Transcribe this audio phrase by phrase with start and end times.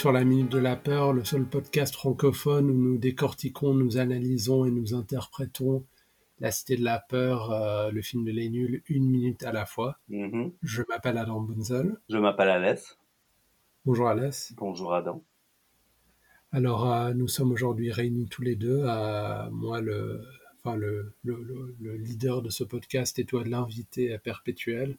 [0.00, 4.64] Sur la Minute de la Peur, le seul podcast francophone où nous décortiquons, nous analysons
[4.64, 5.84] et nous interprétons
[6.40, 9.66] La Cité de la Peur, euh, le film de Les Nuls, une minute à la
[9.66, 9.98] fois.
[10.08, 10.52] Mhm.
[10.62, 11.98] Je m'appelle Adam Bunzel.
[12.08, 12.98] Je m'appelle Alès.
[13.84, 14.54] Bonjour Alès.
[14.56, 15.22] Bonjour Adam.
[16.52, 18.82] Alors, euh, nous sommes aujourd'hui réunis tous les deux.
[18.86, 20.24] euh, moi, le,
[20.64, 24.96] enfin, le, le, le- le leader de ce podcast et toi, l'invité perpétuel.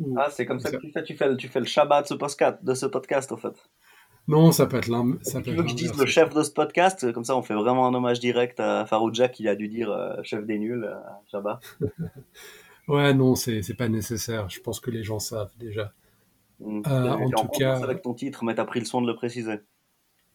[0.00, 2.02] Ou- Ah, c'est comme ça que tu fais, tu fais, le- tu fais le Shabbat
[2.04, 3.68] de ce podcast, de ce podcast, en fait.
[4.28, 5.18] Non, ça peut être l'un.
[5.22, 7.42] ça peut Tu veux que je dise le chef de ce podcast, comme ça on
[7.42, 10.84] fait vraiment un hommage direct à Farouja qui a dû dire euh, chef des nuls
[10.84, 11.60] à Shabbat.
[12.88, 14.48] Ouais, non, c'est pas nécessaire.
[14.48, 15.92] Je pense que les gens savent déjà.
[16.60, 16.82] Mm.
[16.86, 19.60] Euh, en tout cas- avec ton titre, mais t'as pris le soin de le préciser.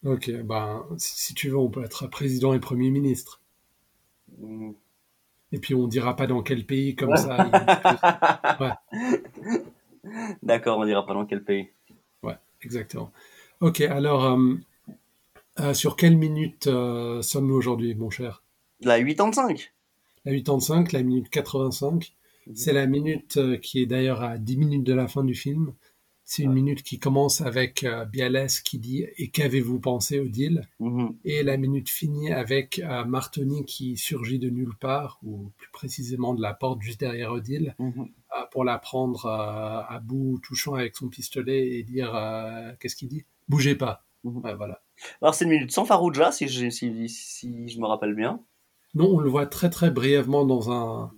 [0.05, 3.41] Ok, ben, si, si tu veux, on peut être président et premier ministre.
[4.37, 4.71] Mm.
[5.51, 7.49] Et puis on dira pas dans quel pays, comme ça.
[8.59, 8.73] Ouais,
[10.43, 11.69] D'accord, on dira pas dans quel pays.
[12.61, 13.11] exactement.
[13.63, 14.55] Ok, alors, euh,
[15.61, 18.43] euh, sur quelle minute euh, sommes-nous aujourd'hui, mon cher?
[18.81, 19.73] La 85
[20.25, 22.13] La 85, la minute 85.
[22.53, 25.71] C'est la minute qui est d'ailleurs à 10 minutes de la fin du film.
[26.25, 31.15] C'est une minute qui commence avec Bialès qui dit «Et qu'avez-vous pensé, Odile?» Mhm.
[31.23, 36.41] Et la minute finit avec Martoni qui surgit de nulle part, ou plus précisément de
[36.41, 38.09] la porte juste derrière Odile, Mhm.
[38.51, 43.07] pour la prendre euh, à bout, touchant avec son pistolet et dire euh, qu'est-ce qu'il
[43.07, 43.23] dit?
[43.49, 44.05] Bougez pas.
[44.23, 44.37] Mhm.
[44.43, 44.81] Ouais, voilà.
[45.21, 48.39] Alors c'est une minute sans Farouja, si, j'ai- si, si je me rappelle bien.
[48.95, 51.11] Non, on le voit très très brièvement dans un.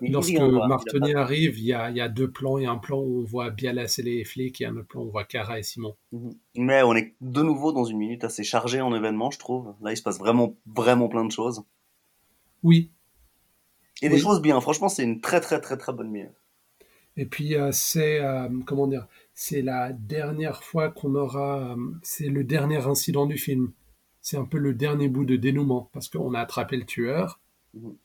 [0.00, 2.58] Il Lorsque Martoni arrive, il y, a, il y a deux plans.
[2.58, 4.88] Il y a un plan où on voit Bialas et les flics, et un autre
[4.88, 5.94] plan où on voit Cara et Simon.
[6.12, 6.34] Mhm.
[6.56, 9.72] Mais on est de nouveau dans une minute assez chargée en événements, je trouve.
[9.82, 11.62] Là, il se passe vraiment, vraiment plein de choses.
[12.64, 12.90] Oui.
[14.02, 14.60] Et des choses bien.
[14.60, 16.32] Franchement, c'est une très, très, très, très bonne minute.
[17.16, 21.72] Et puis euh, c'est euh, comment dire C'est la dernière fois qu'on aura.
[21.74, 23.72] euh, c'est le dernier incident du film.
[24.20, 27.40] C'est un peu le dernier bout de dénouement parce qu'on a attrapé le tueur.
[27.74, 27.96] Mhm.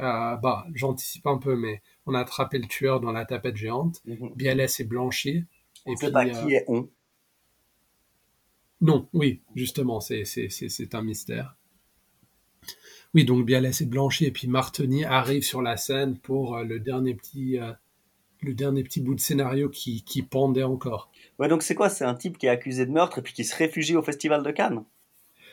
[0.00, 4.00] Euh, bah, j'anticipe un peu, mais on a attrapé le tueur dans la tapette géante.
[4.04, 4.32] Mhm.
[4.36, 5.44] Bialès est blanchi.
[5.86, 6.88] On Et sait puis, pas euh, qui est on.
[8.82, 11.56] Non, oui, justement, c'est c'est- c'est- c'est un mystère.
[13.14, 16.78] Oui, donc Bialès est blanchi et puis Martoni arrive sur la scène pour euh, le
[16.80, 17.72] dernier petit euh,
[18.42, 21.10] le dernier petit bout de scénario qui, qui pendait encore.
[21.38, 21.88] Ouais, donc c'est quoi?
[21.88, 24.42] C'est un type qui est accusé de meurtre et puis qui se réfugie au festival
[24.42, 24.84] de Cannes?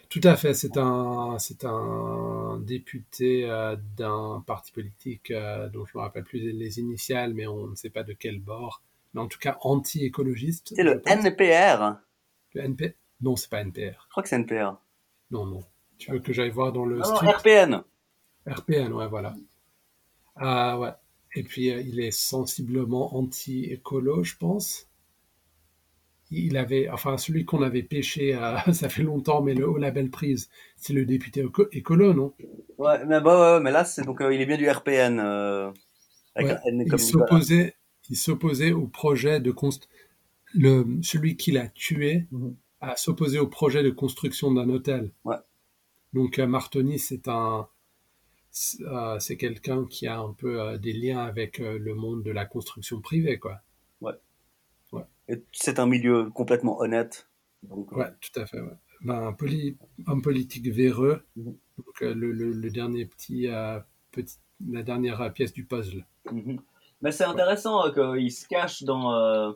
[0.09, 5.95] Tout à fait, c'est un c'est un député euh, d'un parti politique euh, dont je
[5.95, 8.81] me rappelle plus les initiales, mais on ne sait pas de quel bord.
[9.13, 10.73] Mais en tout cas anti-écologiste.
[10.75, 11.01] C'est le.
[11.05, 11.99] NPR.
[12.55, 14.03] Le NP Non, c'est pas NPR.
[14.05, 14.77] Je crois que c'est NPR.
[15.29, 15.63] Non, non.
[15.99, 17.35] Tu veux que j'aille voir dans le Non, non, script?
[17.37, 17.83] RPN.
[18.47, 19.35] RPN, ouais, voilà.
[20.35, 20.91] Ah ouais.
[21.33, 24.87] Et puis euh, il est sensiblement anti-écolo, je pense.
[26.31, 30.09] Il avait, enfin celui qu'on avait pêché, euh, ça fait longtemps, mais le haut label
[30.09, 32.33] prise, c'est le député éco- écolo, non?
[32.77, 35.19] Ouais, mais, bah, ouais, mais là, c'est donc euh, il est bien du RPN.
[35.19, 35.71] euh,
[36.35, 36.57] avec Ouais.
[36.65, 37.75] un N Il comme s'opposait,
[38.09, 39.89] il s'opposait au projet de const...
[40.53, 42.27] le celui qui l'a tué
[42.81, 45.11] a s'opposé au projet de construction d'un hôtel.
[45.23, 45.37] Ouais.
[46.13, 47.67] Donc Martoni, c'est un,
[48.51, 52.23] c'est euh, c'est quelqu'un qui a un peu euh, des liens avec euh, le monde
[52.23, 53.61] de la construction privée, quoi.
[55.31, 57.29] Et C'est un milieu complètement honnête.
[57.61, 58.59] Donc, Ouais, tout à fait.
[58.59, 58.73] Ouais.
[59.01, 59.77] Ben, un, poli-
[60.07, 61.23] un politique véreux.
[61.35, 61.55] Mhm.
[61.77, 63.79] Donc le, le- le dernier petit, euh,
[64.11, 64.37] petit,
[64.67, 66.03] la dernière pièce du puzzle.
[66.31, 66.59] Mhm.
[67.01, 69.13] Mais c'est intéressant euh, qu'il se cache dans.
[69.13, 69.51] euh,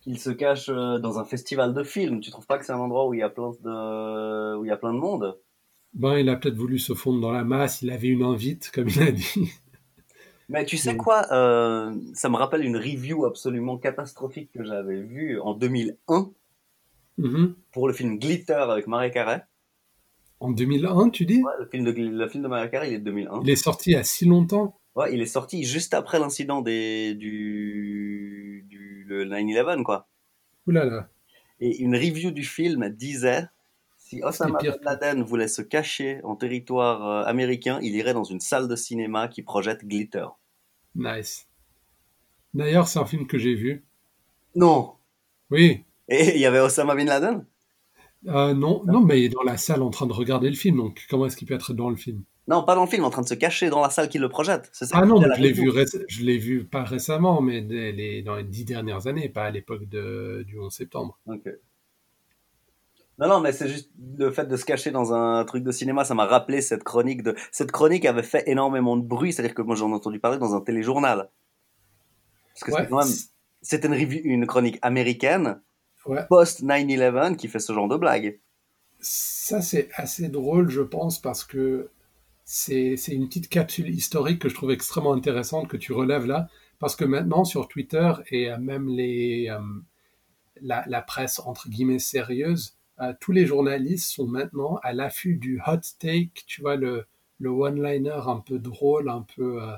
[0.00, 2.20] qu'il se cache dans un festival de films.
[2.20, 4.68] Tu trouves pas que c'est un endroit où il y a plein de, où il
[4.68, 5.38] y a plein de monde?
[5.94, 7.82] Ben, il a peut-être voulu se fondre dans la masse.
[7.82, 9.50] Il avait une invite, comme il a dit.
[10.48, 15.40] Mais tu sais quoi euh, Ça me rappelle une review absolument catastrophique que j'avais vue
[15.40, 16.30] en 2001
[17.18, 17.54] Mhm.
[17.72, 19.40] pour le film Glitter avec Marie Carré.
[20.38, 21.42] En 2001, tu dis?
[21.42, 23.40] Ouais, le film de le film de Marie Carré, il est de 2001.
[23.44, 24.80] Il est sorti il y a si longtemps.
[24.96, 30.08] Ouais, il est sorti juste après l'incident des du du le 9/11 quoi.
[30.66, 31.08] Ouh là là.
[31.60, 33.44] Et une review du film disait
[34.10, 34.58] si Osama.
[34.62, 38.76] Ben Laden voulait se cacher en territoire euh, américain, il irait dans une salle de
[38.76, 40.26] cinéma qui projette Glitter.
[40.94, 41.46] Nice.
[42.54, 43.84] D'ailleurs, c'est un film que j'ai vu.
[44.56, 44.94] Non.
[45.50, 45.84] Oui.
[46.08, 47.46] Et il y avait Osama Bin Laden?
[48.26, 50.76] Euh, non, non, mais il est dans la salle en train de regarder le film.
[50.76, 52.22] Donc, comment est-ce qu'il peut être dans le film?
[52.48, 54.28] Non, pas dans le film, en train de se cacher dans la salle qui le
[54.28, 54.68] projette.
[54.72, 58.22] Ça Ah non, je l'ai vu, réc- je l'ai vu pas récemment, mais des- les-
[58.22, 61.18] dans les dix dernières années, pas à l'époque du 11 septembre.
[61.26, 61.48] Ok.
[63.20, 66.04] Non, non, mais c'est juste le fait de se cacher dans un truc de cinéma,
[66.04, 67.34] ça m'a rappelé cette chronique de.
[67.52, 70.54] Cette chronique avait fait énormément de bruit, c'est-à-dire que moi j'en ai entendu parler dans
[70.54, 71.28] un téléjournal.
[72.54, 73.14] Parce que Ouais, c'est quand même
[73.62, 75.60] C'était une, review- une chronique américaine,
[76.06, 76.24] Ouais.
[76.30, 78.40] post 9-11, qui fait ce genre de blague.
[79.00, 81.90] Ça, c'est assez drôle, je pense, parce que
[82.44, 86.96] c'est une petite capsule historique que je trouve extrêmement intéressante que tu relèves là, parce
[86.96, 89.58] que maintenant sur Twitter et même les, euh,
[90.62, 92.76] la, la presse entre guillemets sérieuse,
[93.20, 97.06] tous les journalistes sont maintenant à l'affût du hot take, tu vois, le,
[97.38, 99.72] le one-liner un peu drôle, un peu, euh,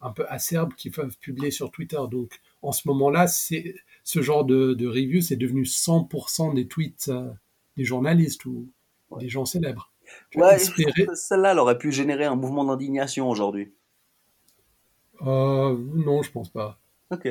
[0.00, 1.98] un peu acerbe qu'ils peuvent publier sur Twitter.
[2.10, 7.08] Donc en ce moment-là, c'est ce genre de, de review, c'est devenu 100% des tweets
[7.08, 7.30] euh,
[7.76, 8.68] des journalistes ou
[9.10, 9.20] Ouais.
[9.20, 9.92] des gens célèbres.
[10.36, 13.72] Ouais, celle-là, elle aurait pu générer un mouvement d'indignation aujourd'hui.
[15.22, 16.78] Euh, non, je pense pas.
[17.10, 17.26] Ok.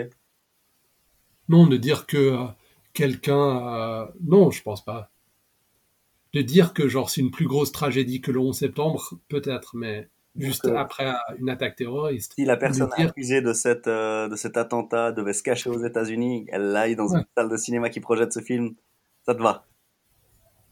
[1.50, 2.46] Non, de dire que euh,
[2.94, 3.68] quelqu'un...
[4.04, 5.12] euh, non, je pense pas.
[6.36, 10.10] De dire que genre c'est une plus grosse tragédie que le 11 septembre, peut-être, mais
[10.36, 12.34] juste après une attaque terroriste.
[12.36, 15.70] Si la personne De dire- accusée de, cette, euh, de cet attentat devait se cacher
[15.70, 17.20] aux États-Unis, elle aille dans Ouais.
[17.20, 18.76] une salle de cinéma qui projette ce film,
[19.26, 19.66] ça te va?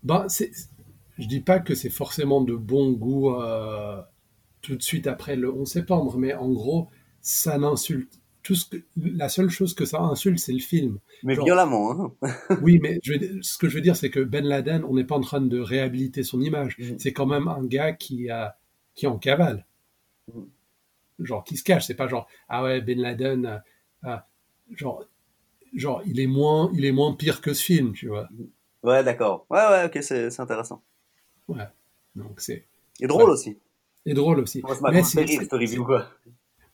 [0.04, 0.52] Ben, c'est,
[1.18, 4.02] je dis pas que c'est forcément de bon goût euh,
[4.62, 6.90] tout de suite après le 11 septembre, mais en gros,
[7.22, 8.20] ça n'insulte.
[8.44, 11.00] Tout ce que, la seule chose que ça insulte, c'est le film.
[11.24, 12.12] Mais Genre- violemment, hein.
[12.62, 15.16] Oui, mais je ce que je veux dire, c'est que Ben Laden, on n'est pas
[15.16, 16.78] en train de réhabiliter son image.
[16.78, 17.00] Mhm.
[17.00, 18.58] C'est quand même un gars qui, a,
[18.96, 19.66] qui est en cavale.
[20.34, 20.46] Mhm.
[21.20, 21.86] Genre, qui se cache.
[21.88, 23.58] C'est pas genre, ah ouais, Ben Laden, euh,
[24.10, 24.18] euh,
[24.76, 25.06] genre,
[25.74, 28.28] genre il, est moins, il est moins pire que ce film, tu vois.
[28.84, 29.46] Ouais, d'accord.
[29.50, 30.82] Ouais, ouais, ok, c'est intéressant.
[31.48, 31.64] Ouais.
[32.16, 32.66] Donc, c'est
[33.00, 33.30] Et drôle Ouais.
[33.30, 33.58] aussi.
[34.06, 34.62] et drôle aussi.
[34.92, 35.22] Mais c'est-
[35.54, 36.10] review, quoi.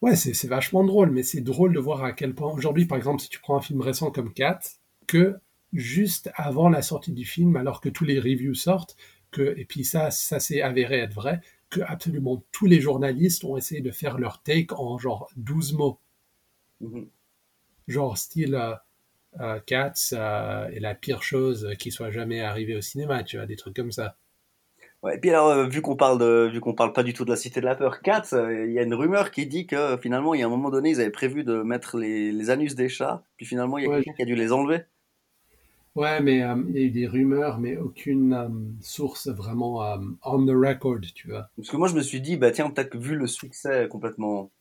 [0.02, 2.98] Ouais, c'est c'est vachement drôle, mais c'est drôle de voir à quel point aujourd'hui, par
[2.98, 4.60] exemple, si tu prends un film récent comme Cat,
[5.08, 5.36] que
[5.74, 8.96] juste avant la sortie du film, alors que tous les reviews sortent,
[9.32, 13.58] que et puis ça, ça s'est avéré être vrai, que absolument tous les journalistes ont
[13.58, 16.00] essayé de faire leur take en genre 12 mots,
[16.82, 17.10] Mhm.
[17.88, 18.76] genre style euh,
[19.42, 23.46] euh, Cats euh, est la pire chose qui soit jamais arrivée au cinéma, tu vois,
[23.48, 24.18] des trucs comme ça.
[25.04, 27.24] Ouais, et puis alors, euh, vu qu'on parle de, vu qu'on parle pas du tout
[27.24, 29.66] de la Cité de la Peur, Cats, euh, il y a une rumeur qui dit
[29.66, 32.50] que finalement, il y a un moment donné, ils avaient prévu de mettre les, les
[32.50, 34.04] anus des chats, puis finalement, il y a Ouais.
[34.04, 34.84] quelqu'un qui a dû les enlever.
[35.96, 38.50] Ouais, mais euh, il y a eu des rumeurs, mais aucune euh,
[38.82, 41.52] source vraiment euh, on the record, tu vois.
[41.56, 44.52] Parce que moi, je me suis dit, bah tiens, peut-être que vu le succès complètement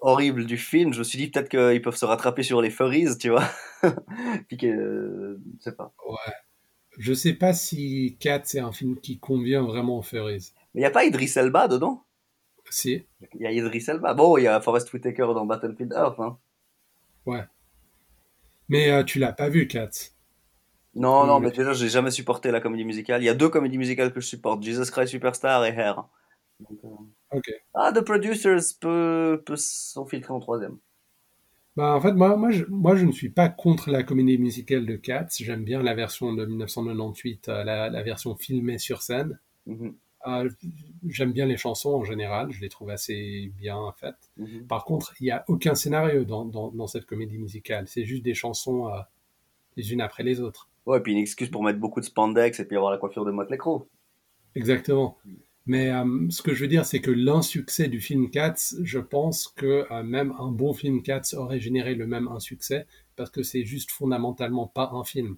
[0.00, 3.16] horrible du film, je me suis dit peut-être qu'ils peuvent se rattraper sur les furries,
[3.18, 3.44] tu vois.
[4.48, 5.92] puis que, euh, je sais pas.
[6.98, 10.52] Je sais pas si Cat c'est un film qui convient vraiment aux furries.
[10.74, 12.02] Mais il n'y a pas Idris Elba dedans?
[12.70, 13.04] Si,
[13.34, 14.14] Il y a Idris Elba.
[14.14, 16.18] Bon, il y a Forrest Whitaker dans Battlefield Earth.
[16.18, 16.36] Hein.
[18.68, 19.90] mais euh, tu l'as pas vu Cat.
[20.94, 23.22] Non, Oui, non, mais- mais déjà, j'ai jamais supporté la comédie musicale.
[23.22, 26.04] Il y a deux comédies musicales que je supporte, Jesus Christ Superstar et Hair.
[26.60, 26.88] Donc, euh,
[27.36, 27.52] Ok.
[27.74, 30.78] Ah, The Producers peut, peut s'enfiltrer en troisième.
[31.76, 34.86] Bah en fait moi moi je, moi je ne suis pas contre la comédie musicale
[34.86, 35.28] de Cat.
[35.38, 39.38] J'aime bien la version de 1998, euh, la, la version filmée sur scène.
[39.66, 39.94] Mhm,
[40.26, 40.48] Euh,
[41.08, 44.30] J'aime bien les chansons en général, je les trouve assez bien faites.
[44.38, 44.66] mhm.
[44.66, 47.86] Par contre, il n'y a aucun scénario dans, dans, dans cette comédie musicale.
[47.88, 48.98] C'est juste des chansons euh,
[49.76, 50.68] les unes après les autres.
[50.86, 53.32] Ouais, puis une excuse pour mettre beaucoup de spandex et puis avoir la coiffure de
[53.32, 53.80] Motley Crue.
[54.56, 55.18] Exactement.
[55.66, 59.48] Mais euh, ce que je veux dire, c'est que l'insuccès du film Cats, je pense
[59.48, 63.64] que euh, même un bon film Cats aurait généré le même insuccès parce que c'est
[63.64, 65.36] juste fondamentalement pas un film.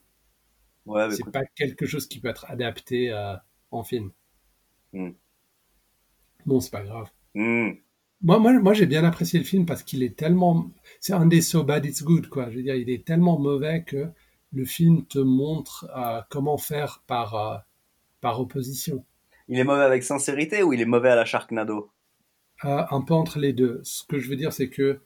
[0.84, 3.34] Ouais, C'est écoute, pas quelque chose qui peut être adapté euh,
[3.70, 4.10] en film.
[4.92, 5.10] Hmm.
[6.44, 7.10] Bon, c'est pas grave.
[7.34, 7.70] hmm.
[8.20, 10.70] Moi, moi, moi j'ai bien apprécié le film parce qu'il est tellement.
[11.00, 12.50] C'est un des So Bad It's Good, quoi.
[12.50, 14.08] Je veux dire, il est tellement mauvais que
[14.52, 15.88] le film te montre
[16.28, 17.64] comment faire par,
[18.20, 19.04] par opposition.
[19.48, 21.90] Il est mauvais avec sincérité ou il est mauvais à la Sharknado?
[22.64, 23.80] Euh, un peu entre les deux.
[23.84, 25.00] Ce que je veux dire, c'est que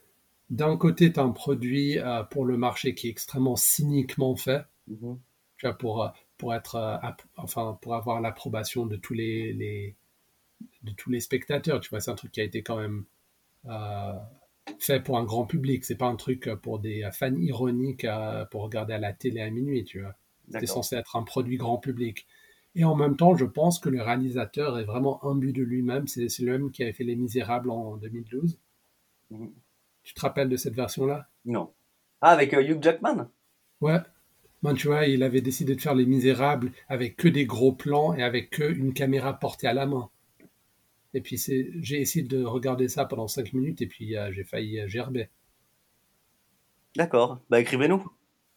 [0.51, 4.65] d'un côté, tu as un produit euh, pour le marché qui est extrêmement cyniquement fait,
[4.87, 5.19] Mhm.
[5.59, 6.09] tu vois, pour, euh,
[6.39, 6.97] pour, être, euh,
[7.37, 9.97] enfin, pour avoir l'approbation de tous les, les-
[10.85, 11.81] de tous les spectateurs.
[11.81, 13.05] Tu vois, c'est un truc qui a été quand même
[14.79, 15.85] fait pour un grand public.
[15.85, 18.07] C'est pas un truc pour des fans ironiques
[18.51, 20.15] pour regarder à la télé à minuit, tu vois.
[20.51, 22.27] C'est censé être un produit grand public.
[22.75, 26.07] Et en même temps, je pense que le réalisateur est vraiment imbu de lui-même.
[26.07, 28.59] C'est le même qui avait fait Les Misérables en 2012.
[29.31, 29.53] Mhm.
[30.03, 31.29] Tu te rappelles de cette version-là?
[31.45, 31.73] Non.
[32.21, 33.29] Ah, avec euh, Hugh Jackman?
[33.81, 33.99] Ouais.
[34.63, 38.15] Ben, tu vois, il avait décidé de faire Les Misérables avec que des gros plans
[38.15, 40.09] et avec que une caméra portée à la main.
[41.15, 44.81] Et puis j'ai essayé de regarder ça pendant 5 minutes et puis euh, j'ai failli
[44.81, 45.29] euh, gerber.
[46.97, 47.41] D'accord.
[47.51, 48.11] Bah, écrivez-nous.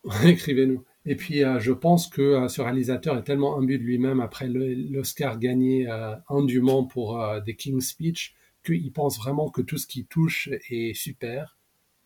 [0.23, 0.83] Écrivez-nous.
[1.05, 4.47] Et puis, euh, je pense que euh, ce réalisateur est tellement imbu de lui-même après
[4.47, 8.35] l'Oscar gagné euh, indûment pour The King's Speech
[8.65, 11.57] qu'il pense vraiment que tout ce qui touche est super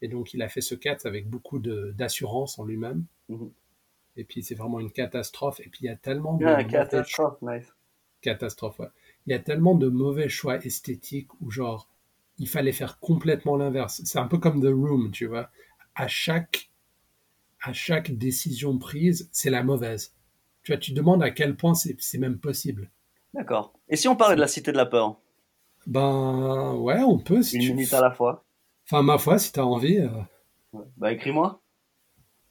[0.02, 3.06] Et donc, il a fait ce 4 avec beaucoup d'assurance en lui-même.
[3.30, 3.52] Mhm.
[4.18, 5.60] Et puis, c'est vraiment une catastrophe.
[5.62, 7.74] Et puis, il y a tellement de Ah, mauvais catastrophe, nice.
[8.22, 8.80] catastrophe.
[8.80, 8.88] ouais.
[9.26, 11.88] Il y a tellement de mauvais choix esthétiques où genre
[12.38, 14.02] il fallait faire complètement l'inverse.
[14.06, 15.50] C'est un peu comme The Room, tu vois.
[15.96, 16.69] À chaque
[17.62, 20.14] à chaque décision prise, c'est la mauvaise.
[20.64, 22.90] Tu vois, tu demandes à quel point c'est même possible.
[23.34, 23.74] D'accord.
[23.90, 25.20] Et si on parlait de la cité de la peur?
[25.88, 27.74] Ben ouais, on peut si Une tu.
[27.74, 28.44] minute à la fois.
[28.86, 29.98] Enfin ma foi, si t'as envie.
[29.98, 30.10] euh,
[30.74, 30.86] Ouais.
[30.98, 31.62] Bah écris-moi.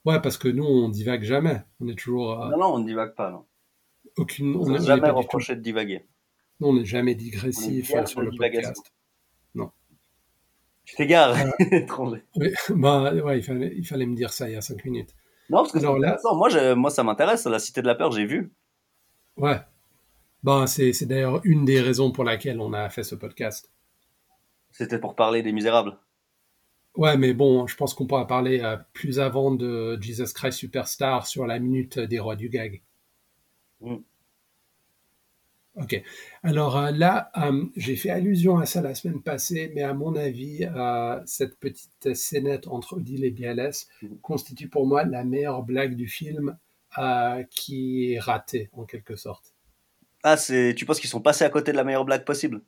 [0.04, 1.62] Ouais, parce que nous on divague jamais.
[1.80, 3.44] On est toujours euh, Non, non, on ne divague pas, non.
[4.16, 4.56] aucune.
[4.56, 6.04] On est jamais reproché de divaguer.
[6.60, 8.92] non, on n'est jamais On est digressif euh, sur le podcast.
[10.88, 11.36] Tu t'égares,
[11.72, 12.22] étranger.
[12.36, 15.14] Oui, bah ouais, il fallait, il fallait me dire ça il y a cinq minutes.
[15.50, 16.16] Non, parce que c'est Alors là-.
[16.34, 18.52] Moi, je- moi, ça m'intéresse, la cité de la peur, j'ai vu.
[19.36, 19.60] Ouais.
[20.42, 23.70] Ben, c'est, c'est d'ailleurs une des raisons pour laquelle on a fait ce podcast.
[24.70, 25.98] C'était pour parler des misérables.
[26.96, 31.26] Ouais, mais bon, je pense qu'on pourra parler euh, plus avant de Jesus Christ Superstar
[31.26, 32.82] sur la minute des rois du gag.
[33.80, 33.96] Mm.
[35.80, 36.02] Ok.
[36.42, 40.16] Alors euh, là, euh, j'ai fait allusion à ça la semaine passée, mais à mon
[40.16, 44.16] avis, euh, cette petite scénette entre Odile et Bialès Mm.
[44.22, 46.56] constitue pour moi la meilleure blague du film
[47.50, 49.54] qui est ratée, en quelque sorte.
[50.24, 52.60] Ah, c'est, tu penses qu'ils sont passés à côté de la meilleure blague possible?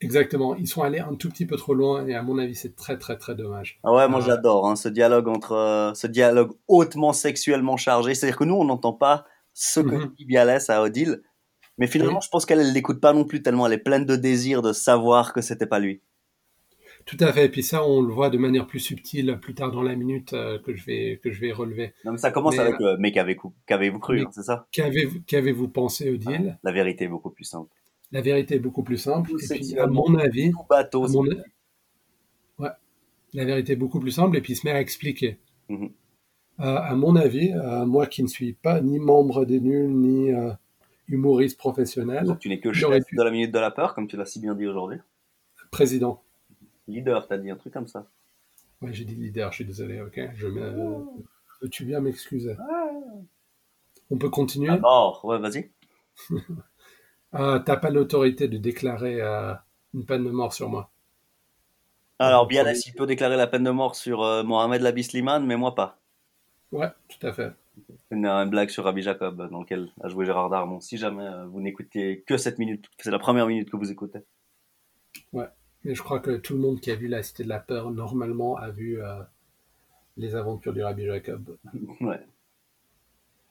[0.00, 0.54] Exactement.
[0.54, 2.96] Ils sont allés un tout petit peu trop loin, et à mon avis, c'est très,
[2.98, 3.78] très, très dommage.
[3.82, 8.14] Ah ouais, moi j'adore hein, ce dialogue entre euh, ce dialogue hautement sexuellement chargé.
[8.14, 10.14] C'est-à-dire que nous, on n'entend pas ce que Mhm.
[10.16, 11.20] dit Bialès à Odile,
[11.78, 12.24] mais finalement, Oui.
[12.24, 13.66] je pense qu'elle elle l'écoute pas non plus tellement.
[13.66, 16.00] Elle est pleine de désir de savoir que c'était pas lui.
[17.06, 17.46] Tout à fait.
[17.46, 20.34] Et puis ça, on le voit de manière plus subtile plus tard dans la minute
[20.34, 21.94] euh, que je vais que je vais relever.
[22.04, 24.66] Non, mais ça commence Mais, avec euh, mais qu'avez-vous cru, hein, c'est ça?
[24.72, 26.58] Qu'avez-vous qu'avez-vous pensé, Odile?
[26.62, 27.70] La vérité est beaucoup plus simple.
[28.12, 29.30] La vérité est beaucoup plus simple.
[29.30, 31.04] Tout Et puis, à mon avis, Tout bateau.
[31.04, 31.24] à mon...
[32.58, 32.68] ouais,
[33.32, 34.36] la vérité est beaucoup plus simple.
[34.36, 35.38] Et puis, il se met à expliquer.
[35.68, 35.90] Mhm.
[36.60, 40.32] Euh, à mon avis, euh, moi qui ne suis pas ni membre des nuls ni
[40.32, 40.50] euh,
[41.08, 44.08] humoriste professionnel, Donc tu n'es que chef dû- de la minute de la peur, comme
[44.08, 44.98] tu l'as si bien dit aujourd'hui.
[45.70, 46.22] président.
[46.88, 48.06] Leader, t'as dit un truc comme ça.
[48.80, 49.50] Ouais, j'ai dit leader.
[49.52, 50.00] Je suis désolé.
[50.00, 50.20] Ok.
[50.36, 51.04] Je me...
[51.60, 52.56] Veux-tu bien m'excuser
[54.10, 54.78] On peut continuer?
[54.78, 55.70] Mort, ouais, vas-y.
[57.32, 59.54] Ah, T'as pas l'autorité de déclarer euh,
[59.94, 60.90] une peine de mort sur moi.
[62.20, 65.56] Alors, Ouais, Bialès, il peut déclarer la peine de mort sur euh, Mohamed Labisliman, mais
[65.56, 65.98] moi pas.
[66.72, 67.52] Ouais, tout à fait.
[68.10, 70.80] Une, une blague sur Rabbi Jacob, dans lequel a joué Gérard Darmon.
[70.80, 74.20] Si jamais euh, vous n'écoutez que cette minute, c'est la première minute que vous écoutez.
[75.84, 77.90] Mais je crois que tout le monde qui a vu La Cité de la Peur,
[77.90, 79.22] normalement, a vu euh,
[80.16, 81.56] Les Aventures du Rabbi Jacob.
[82.00, 82.20] Ouais.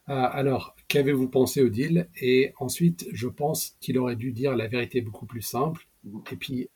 [0.10, 2.08] Ah, alors, qu'avez-vous pensé, Odile?
[2.22, 5.86] Et ensuite, je pense qu'il aurait dû dire la vérité beaucoup plus simple.
[6.06, 6.24] Mhm.
[6.32, 6.70] Et puis,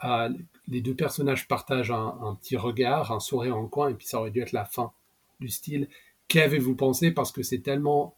[0.00, 0.28] ah,
[0.68, 4.18] les deux personnages partagent un, un petit regard, un sourire en coin, et puis ça
[4.20, 4.92] aurait dû être la fin
[5.40, 5.88] du style.
[6.28, 7.10] Qu'avez-vous pensé?
[7.12, 8.16] Parce que c'est tellement...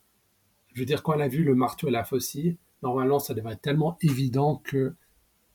[0.74, 3.54] Je veux dire, quand elle a vu le marteau et la faucille, normalement, ça devrait
[3.54, 4.94] être tellement évident que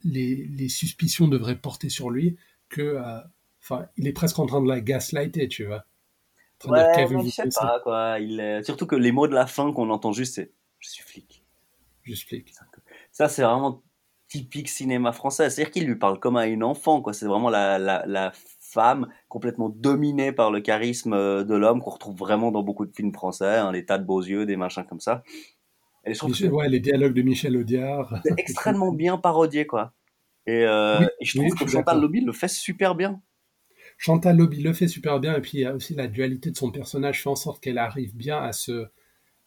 [0.03, 2.37] les, les suspicions devraient porter sur lui
[2.69, 2.81] que...
[2.81, 3.19] euh,
[3.63, 5.85] Enfin, il est presque en train de la gaslighter, tu vois.
[6.65, 7.59] En train de dire, Ouais, qu'avez-vous mais je sais pensé?
[7.59, 8.17] pas, quoi.
[8.19, 8.63] Il est...
[8.63, 11.45] Surtout que les mots de la fin qu'on entend juste, c'est «je suis flic
[12.03, 12.51] J'explique.».
[13.11, 13.83] Ça, c'est vraiment
[14.27, 15.51] typique cinéma français.
[15.51, 17.13] C'est-à-dire qu'il lui parle comme à une enfant, quoi.
[17.13, 18.31] C'est vraiment la, la, la
[18.71, 22.95] femme complètement dominée par le charisme euh, de l'homme qu'on retrouve vraiment dans beaucoup de
[22.95, 25.23] films français, hein, les tas de beaux yeux, des machins comme ça.
[26.05, 28.19] Et je trouve que Michel- ouais, les dialogues de Michel Audiard.
[28.25, 29.93] c'est extrêmement bien parodié, quoi.
[30.47, 32.01] Et, euh, Oui, et je trouve que Chantal.
[32.01, 33.21] Lobby le fait super bien.
[33.97, 36.57] Chantal Lobby le fait super bien, et puis il y a aussi la dualité de
[36.57, 38.87] son personnage fait en sorte qu'elle arrive bien à se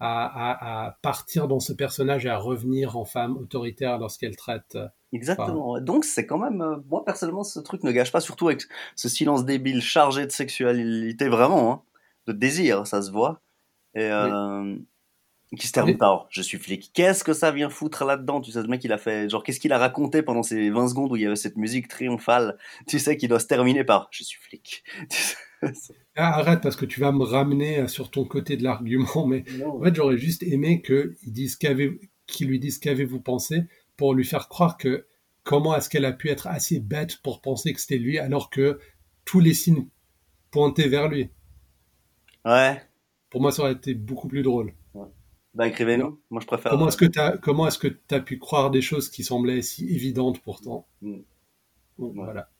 [0.01, 4.75] à, à- à partir dans ce personnage et à revenir en femme autoritaire lorsqu'elle traite.
[4.77, 5.81] euh, Exactement.
[5.81, 8.63] Donc c'est quand même, euh, moi personnellement, ce truc ne gâche pas, surtout avec
[8.97, 11.83] ce silence débile chargé de sexualité vraiment, hein,
[12.27, 13.41] de désir, ça se voit,
[13.95, 14.77] et euh,
[15.57, 16.91] qui se termine par je suis flic.
[16.95, 19.61] Qu'est-ce que ça vient foutre là-dedans Tu sais, le mec il a fait, genre qu'est-ce
[19.61, 22.59] qu'il a raconté pendant ces 20 secondes où il y avait cette musique triomphale
[22.89, 24.83] Tu sais qu'il doit se terminer par je suis flic.
[25.09, 25.37] Tu sais,
[26.17, 29.45] Ah, arrête parce que tu vas me ramener euh, sur ton côté de l'argument, mais
[29.67, 31.17] en fait j'aurais juste aimé qu'ils
[32.49, 33.65] lui disent qu'avez-vous pensé
[33.97, 35.07] pour lui faire croire que
[35.43, 38.79] comment est-ce qu'elle a pu être assez bête pour penser que c'était lui alors que
[39.25, 39.89] tous les signes
[40.53, 41.31] pointaient vers lui.
[42.45, 42.81] Ouais.
[43.31, 44.73] Pour moi, ça aurait été beaucoup plus drôle.
[45.55, 46.21] Bah écrivez-nous.
[46.31, 46.73] Moi je préfère.
[46.73, 49.23] Comment est-ce que tu as, comment est-ce que tu as pu croire des choses qui
[49.23, 50.89] semblaient si évidentes pourtant?
[51.01, 51.21] Mm.
[51.99, 52.11] Ouais.
[52.13, 52.51] Voilà.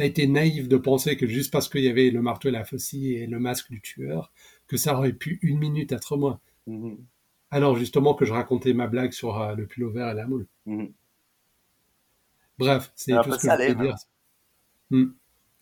[0.00, 2.64] As été naïf de penser que juste parce qu'il y avait le marteau et la
[2.64, 4.32] faucille et le masque du tueur,
[4.66, 6.40] que ça aurait pu une minute être moi.
[6.66, 6.96] Mhm.
[7.50, 10.46] Alors justement que je racontais ma blague sur euh, le pull vert et la moule.
[10.66, 10.92] Mhm.
[12.58, 13.96] Bref, c'est tout ce que salé, je voulais dire.
[14.90, 15.12] Hmm.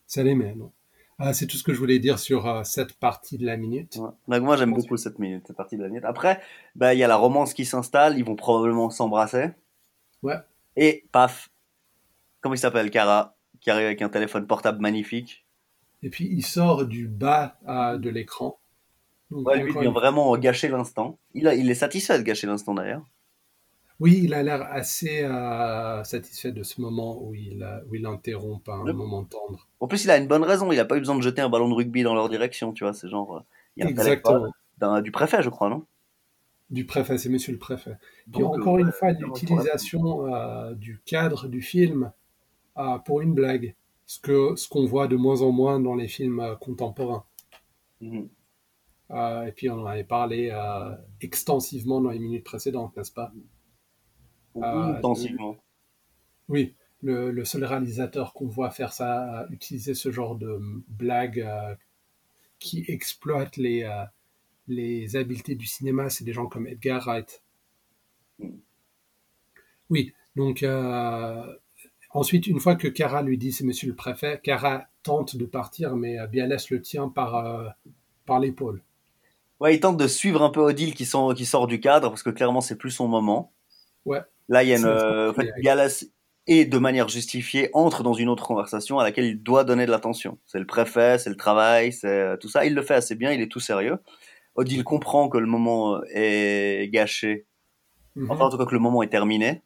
[0.06, 0.72] Salé, mais non.
[1.18, 3.96] Ah, c'est tout ce que je voulais dire sur euh, cette partie de la minute.
[3.96, 4.10] Ouais.
[4.28, 6.04] Donc moi j'aime beaucoup cette minute, cette partie de la minute.
[6.04, 6.40] Après,
[6.76, 9.50] bah il y a la romance qui s'installe, ils vont probablement s'embrasser.
[10.22, 10.36] Ouais.
[10.76, 11.50] Et paf,
[12.40, 15.44] comment il s'appelle, Cara, qui arrive avec un téléphone portable magnifique.
[16.02, 18.58] Et puis il sort du bas euh, de l'écran.
[19.30, 21.18] Ouais, lui il vient vraiment gâcher l'instant.
[21.34, 23.04] Il, a, il est satisfait de gâcher l'instant d'ailleurs.
[24.00, 28.68] Oui, il a l'air assez euh, satisfait de ce moment où il, où il interrompt
[28.68, 29.68] un moment tendre.
[29.80, 30.70] En plus, il a une bonne raison.
[30.70, 32.84] Il a pas eu besoin de jeter un ballon de rugby dans leur direction, tu
[32.84, 32.92] vois.
[32.92, 33.40] C'est genre, euh,
[33.76, 35.00] il y a un Exactement.
[35.02, 35.84] du préfet, je crois, non?
[36.70, 37.96] Du préfet, c'est monsieur le préfet.
[38.30, 42.12] Puis Donc, encore euh, une fois, l'utilisation euh, du cadre du film
[42.78, 43.74] euh, pour une blague.
[44.06, 47.24] Ce que ce qu'on voit de moins en moins dans les films euh, contemporains.
[48.00, 48.28] Mhm.
[49.10, 53.32] Euh, et puis on en avait parlé euh, extensivement dans les minutes précédentes, n'est-ce pas?
[54.56, 55.56] Euh, Intensivement.
[56.48, 60.58] Oui, le, le seul réalisateur qu'on voit faire ça, utiliser ce genre de
[60.88, 61.46] blague
[62.58, 63.88] qui exploite les,
[64.66, 67.42] les habiletés du cinéma, c'est des gens comme Edgar Wright.
[68.38, 68.48] Mm.
[69.90, 71.56] Oui, donc euh,
[72.10, 75.96] ensuite, une fois que Cara lui dit c'est monsieur le préfet, Cara tente de partir,
[75.96, 77.68] mais euh, Bialès le tient par, euh,
[78.26, 78.82] par l'épaule.
[79.60, 82.22] Ouais, il tente de suivre un peu Odile qui, sort- qui sort du cadre parce
[82.22, 83.52] que clairement c'est plus son moment.
[84.04, 84.20] Ouais.
[84.48, 86.04] Là, il y a une, euh, en fait, Bialas
[86.46, 89.90] et de manière justifiée entre dans une autre conversation à laquelle il doit donner de
[89.90, 90.38] l'attention.
[90.46, 92.64] C'est le préfet, c'est le travail, c'est euh, tout ça.
[92.64, 93.98] Il le fait assez bien, il est tout sérieux.
[94.54, 97.46] Odile comprend que le moment est gâché.
[98.16, 98.30] Mhm.
[98.30, 99.62] Enfin, en tout cas que le moment est terminé.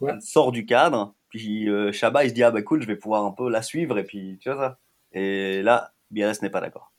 [0.00, 0.12] Ouais.
[0.14, 1.14] Elle sort du cadre.
[1.30, 3.62] Puis euh, Shabba, il se dit ah bah cool, je vais pouvoir un peu la
[3.62, 4.78] suivre et puis tu vois ça.
[5.12, 6.92] Et là, Bialas n'est pas d'accord.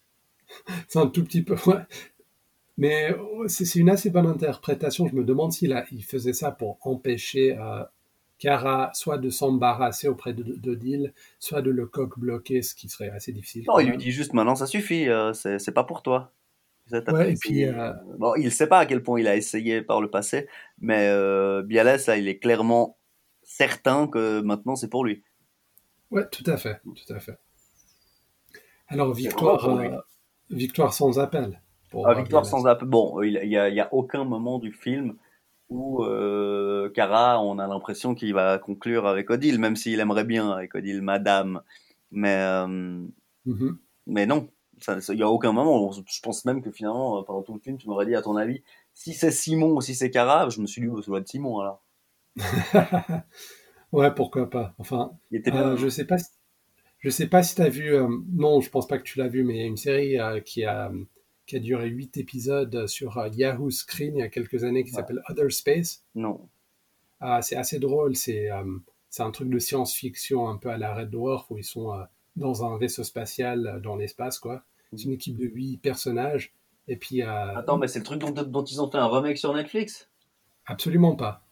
[0.87, 1.55] C'est un tout petit peu.
[1.67, 1.81] ouais.
[2.77, 5.07] Mais oh, c'est une assez bonne interprétation.
[5.07, 7.83] Je me demande s'il a- il faisait ça pour empêcher euh,
[8.39, 13.09] Cara soit de s'embarrasser auprès de- d'Odile, soit de le coq bloquer, ce qui serait
[13.09, 13.65] assez difficile.
[13.67, 16.31] Non, il lui dit juste maintenant ça suffit, euh, c'est pas pour toi.
[16.91, 20.01] Ouais, et puis, euh, Bon, il sait pas à quel point il a essayé par
[20.01, 20.47] le passé,
[20.79, 22.97] mais euh, Bialès, là, il est clairement
[23.61, 25.21] certain que maintenant c'est pour lui.
[26.09, 27.37] Ouais, tout à fait, tout à fait.
[28.87, 29.99] Alors victoire, euh,
[30.49, 31.61] victoire sans appel.
[31.91, 32.87] Pour, Ah, victoire sans appel.
[32.87, 35.15] Bon, il y a, aucun moment du film
[35.69, 40.49] où euh, Cara, on a l'impression qu'il va conclure avec Odile, même s'il aimerait bien
[40.49, 41.61] avec Odile, Madame.
[42.09, 42.67] Mais euh,
[43.45, 43.77] Mhm.
[44.07, 44.49] mais non,
[45.09, 45.87] il y a aucun moment.
[45.87, 48.23] où- Je pense même que finalement, euh, pendant tout le film, tu m'aurais dit à
[48.23, 51.07] ton avis, si c'est Simon ou si c'est Cara, je me suis dit, oh, ça
[51.07, 51.83] doit être Simon alors.
[53.91, 54.73] ouais, pourquoi pas.
[54.77, 56.17] Enfin, Il était euh, je sais pas.
[56.17, 56.29] Si,
[56.99, 57.93] je sais pas si tu as vu.
[57.95, 60.19] euh, non, je pense pas que tu l'as vu, mais il y a une série
[60.19, 60.91] euh, qui a
[61.47, 64.91] qui a duré huit épisodes sur euh, Yahoo Screen il y a quelques années qui
[64.91, 64.97] Ouais.
[64.97, 66.03] s'appelle Other Space.
[66.15, 66.47] Non.
[67.19, 68.15] Ah, c'est assez drôle.
[68.15, 68.49] C'est
[69.09, 71.91] c'est un truc de science-fiction un peu à la Red Dwarf où ils sont
[72.37, 74.63] dans un vaisseau spatial dans l'espace, quoi.
[74.93, 76.53] C'est une équipe de huit personnages.
[76.87, 79.53] Et puis, Attends, mais c'est le truc dont, dont ils ont fait un remake sur
[79.53, 80.09] Netflix?
[80.65, 81.43] Absolument pas.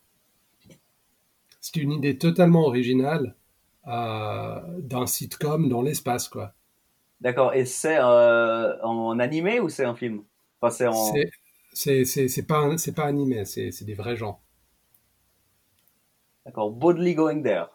[1.62, 3.36] C'est une idée totalement originale
[3.88, 6.54] euh, d'un sitcom dans l'espace, quoi.
[7.22, 10.24] D'accord, et c'est euh, en animé ou c'est un film?
[10.62, 11.14] Enfin, c'est en.
[11.74, 14.40] C'est c'est pas c'est pas animé, c'est c'est des vrais gens.
[16.46, 17.68] D'accord, Boldly Going There.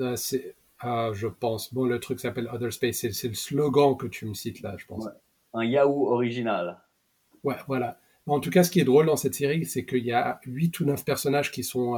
[0.00, 1.72] Euh, c'est je pense.
[1.72, 3.06] Bon, le truc s'appelle Other Space.
[3.12, 5.04] C'est le slogan que tu me cites là, je pense.
[5.06, 5.12] Ouais.
[5.54, 6.80] Un Yahoo original.
[7.42, 7.98] Ouais, voilà.
[8.26, 10.78] En tout cas, ce qui est drôle dans cette série, c'est qu'il y a huit
[10.80, 11.94] ou neuf personnages qui sont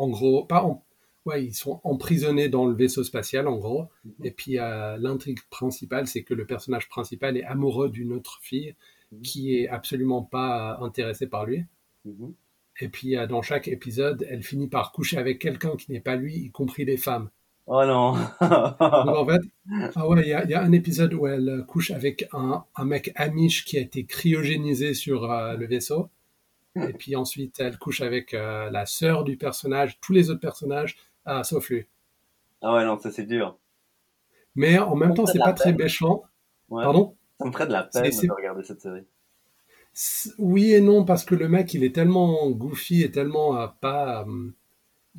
[0.00, 0.84] en gros, pas en,
[1.26, 3.88] ouais, ils sont emprisonnés dans le vaisseau spatial en gros.
[4.04, 4.26] Mhm.
[4.26, 8.74] Et puis euh, l'intrigue principale, c'est que le personnage principal est amoureux d'une autre fille
[9.12, 9.22] Mhm.
[9.22, 11.64] qui est absolument pas intéressée par lui.
[12.04, 12.34] Mhm.
[12.80, 16.16] Et puis euh, dans chaque épisode, elle finit par coucher avec quelqu'un qui n'est pas
[16.16, 17.30] lui, y compris les femmes.
[17.66, 19.40] Oh non Donc en fait,
[19.94, 22.64] ah ouais, il y a, il y a un épisode où elle couche avec un,
[22.74, 26.08] un mec amish qui a été cryogénisé sur euh, le vaisseau.
[26.76, 30.96] Et puis ensuite, elle couche avec euh, la sœur du personnage, tous les autres personnages,
[31.24, 31.86] ah, sauf lui.
[32.62, 33.58] Ah ouais, non, ça c'est dur.
[34.54, 36.22] Mais en même temps, c'est pas très méchant.
[36.68, 36.82] Ouais.
[36.82, 37.16] Pardon?
[37.38, 39.04] Ça me ferait de la peine de regarder cette série.
[40.38, 44.24] Oui et non, parce que le mec, il est tellement goofy et tellement euh, pas...
[44.24, 44.50] euh,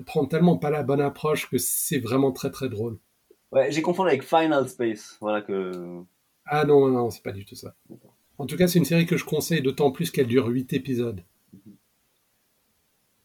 [0.05, 2.97] prend tellement pas la bonne approche que c'est vraiment très très drôle.
[3.51, 5.17] Ouais, j'ai confondu avec Final Space.
[5.19, 6.01] Voilà que.
[6.45, 7.75] Ah non, non, c'est pas du tout ça.
[8.37, 11.21] En tout cas, c'est une série que je conseille, d'autant plus qu'elle dure 8 épisodes.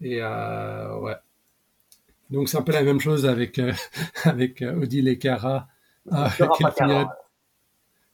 [0.00, 1.16] Et euh, ouais.
[2.30, 3.72] Donc c'est un peu la même chose avec, euh,
[4.24, 5.68] avec Odile et Cara,
[6.12, 6.28] euh,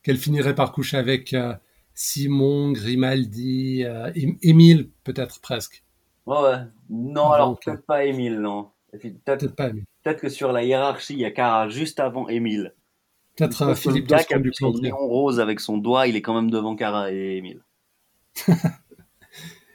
[0.02, 1.54] qu'elle finirait, par coucher avec euh,
[1.94, 3.84] Simon, Grimaldi,
[4.42, 5.84] Émile, peut-être presque.
[6.26, 6.58] Ouais, ouais.
[6.90, 8.70] Non, Avant alors peut-être pas Émile, non.
[8.92, 9.84] Peut-être Émile.
[10.02, 12.74] peut-être que sur la hiérarchie, il y a Cara juste avant Émile.
[13.36, 16.16] Peut-être Philippe le gars qui Toscan a du son néon rose avec son doigt, il
[16.16, 17.62] est quand même devant Cara et Emile.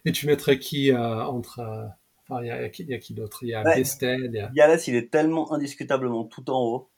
[0.06, 1.90] Et tu mettrais qui entre.
[2.30, 3.44] Enfin, il y a, il y a qui d'autre?
[3.44, 3.76] Il y a Ouais.
[3.78, 4.48] Bestel, il y a.
[4.48, 6.90] Bialès, il est tellement indiscutablement tout en haut.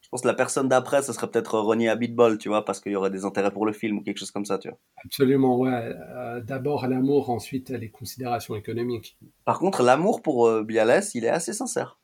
[0.00, 2.92] Je pense que la personne d'après, ce serait peut-être Ronnie Abitbol, tu vois, parce qu'il
[2.92, 4.78] y aurait des intérêts pour le film ou quelque chose comme ça, tu vois.
[5.04, 5.72] Absolument, ouais.
[5.72, 9.18] Euh, D'abord l'amour, ensuite les considérations économiques.
[9.44, 11.98] Par contre, l'amour pour euh, Bialès, il est assez sincère.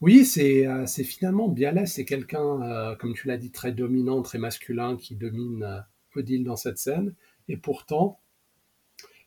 [0.00, 4.38] Oui, c'est euh, finalement Bialès, c'est quelqu'un, euh, comme tu l'as dit, très dominant, très
[4.38, 5.80] masculin, qui domine euh,
[6.14, 7.14] Odile dans cette scène.
[7.48, 8.20] Et pourtant,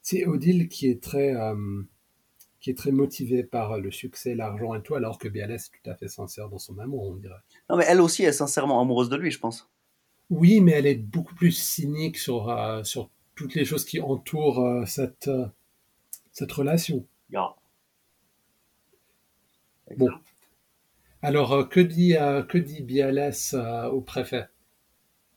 [0.02, 1.36] c'est Odile qui est très,
[2.60, 5.90] qui est très motivé par le succès, l'argent et tout, alors que Bialès est tout
[5.90, 7.36] à fait sincère dans son amour, on dirait.
[7.70, 9.70] Non, mais elle aussi est sincèrement amoureuse de lui, je pense.
[10.30, 14.66] Oui, mais elle est beaucoup plus cynique sur, euh, sur toutes les choses qui entourent
[14.66, 15.46] euh, cette, euh,
[16.32, 17.06] cette relation.
[17.32, 17.56] Yeah.
[19.96, 20.10] Bon.
[21.22, 22.16] Alors, que dit,
[22.50, 23.56] que dit Bialès
[23.92, 24.48] au préfet?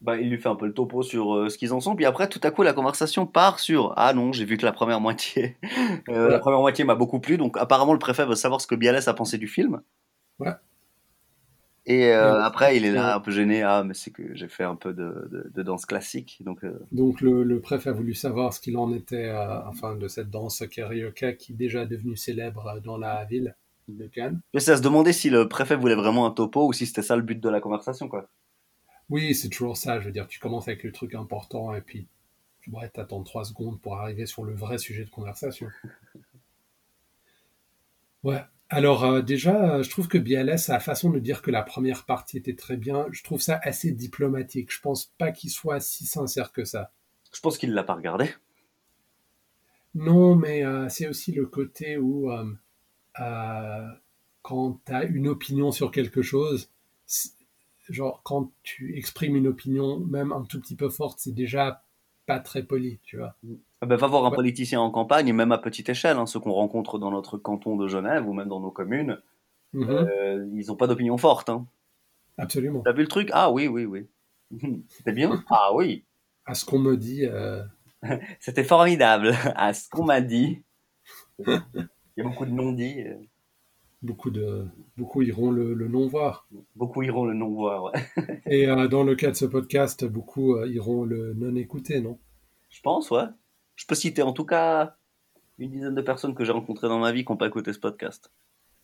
[0.01, 2.07] Bah, il lui fait un peu le topo sur euh, ce qu'ils en sont, puis
[2.07, 5.01] après, tout à coup, la conversation part sur Ah non, j'ai vu que la première
[5.01, 5.57] moitié.
[6.09, 6.31] Euh, Ouais.
[6.31, 9.07] La première moitié m'a beaucoup plu, donc apparemment, le préfet veut savoir ce que Bialès
[9.09, 9.83] a pensé du film.
[10.39, 10.53] Ouais.
[11.87, 12.45] Et euh, Ouais.
[12.45, 13.63] après, il est là un peu gêné.
[13.63, 16.61] Ah, mais c'est que j'ai fait un peu de, de, de danse classique, donc.
[16.93, 19.33] Donc, le, le préfet a voulu savoir ce qu'il en était,
[19.67, 23.55] enfin, de cette danse karaoke qui est déjà devenue célèbre dans la ville
[23.89, 24.41] de Cannes.
[24.57, 27.17] C'est à se demander si le préfet voulait vraiment un topo ou si c'était ça
[27.17, 28.29] le but de la conversation, quoi.
[29.11, 30.01] Oui, c'est toujours ça.
[30.01, 32.07] Je veux dire, tu commences avec le truc important et puis
[32.61, 35.69] tu pourrais t'attendre trois secondes pour arriver sur le vrai sujet de conversation.
[38.23, 38.43] Ouais.
[38.69, 41.63] Alors euh, déjà, euh, je trouve que Bialès a la façon de dire que la
[41.63, 43.07] première partie était très bien.
[43.11, 44.73] Je trouve ça assez diplomatique.
[44.73, 46.93] Je pense pas qu'il soit si sincère que ça.
[47.35, 48.29] Je pense qu'il l'a pas regardé.
[49.95, 52.31] Non, mais euh, c'est aussi le côté où
[54.43, 56.71] quand tu as une opinion sur quelque chose,
[57.93, 61.85] genre quand tu exprimes une opinion même un tout petit peu forte, c'est déjà
[62.27, 63.35] pas très poli, tu vois.
[63.83, 64.37] Ben, va voir un Ouais.
[64.37, 67.89] politicien en campagne, même à petite échelle, hein, ceux qu'on rencontre dans notre canton de
[67.89, 69.21] Genève ou même dans nos communes,
[69.73, 71.49] Mhm, euh, ils n'ont pas d'opinion forte.
[71.49, 71.67] Hein.
[72.39, 72.83] Absolument.
[72.83, 73.31] T'as vu le truc?
[73.33, 74.07] Ah oui, oui, oui.
[74.89, 75.43] C'était bien?
[75.51, 76.05] Ah oui.
[76.47, 77.63] À ce qu'on me dit, euh,
[78.41, 79.35] C'était formidable.
[79.57, 80.63] À ce qu'on m'a dit.
[81.39, 83.05] Il y a beaucoup de non-dits.
[84.03, 86.47] Euh, beaucoup de beaucoup iront le, le non voir.
[86.77, 87.85] Beaucoup iront le non-voir.
[87.85, 87.93] ouais.
[88.47, 92.19] Et euh, dans le cas de ce podcast, beaucoup euh, iront le non écouter, non?
[92.71, 93.25] Je pense, ouais.
[93.77, 94.97] Je peux citer en tout cas
[95.59, 97.79] une dizaine de personnes que j'ai rencontrées dans ma vie qui n'ont pas écouté ce
[97.79, 98.31] podcast.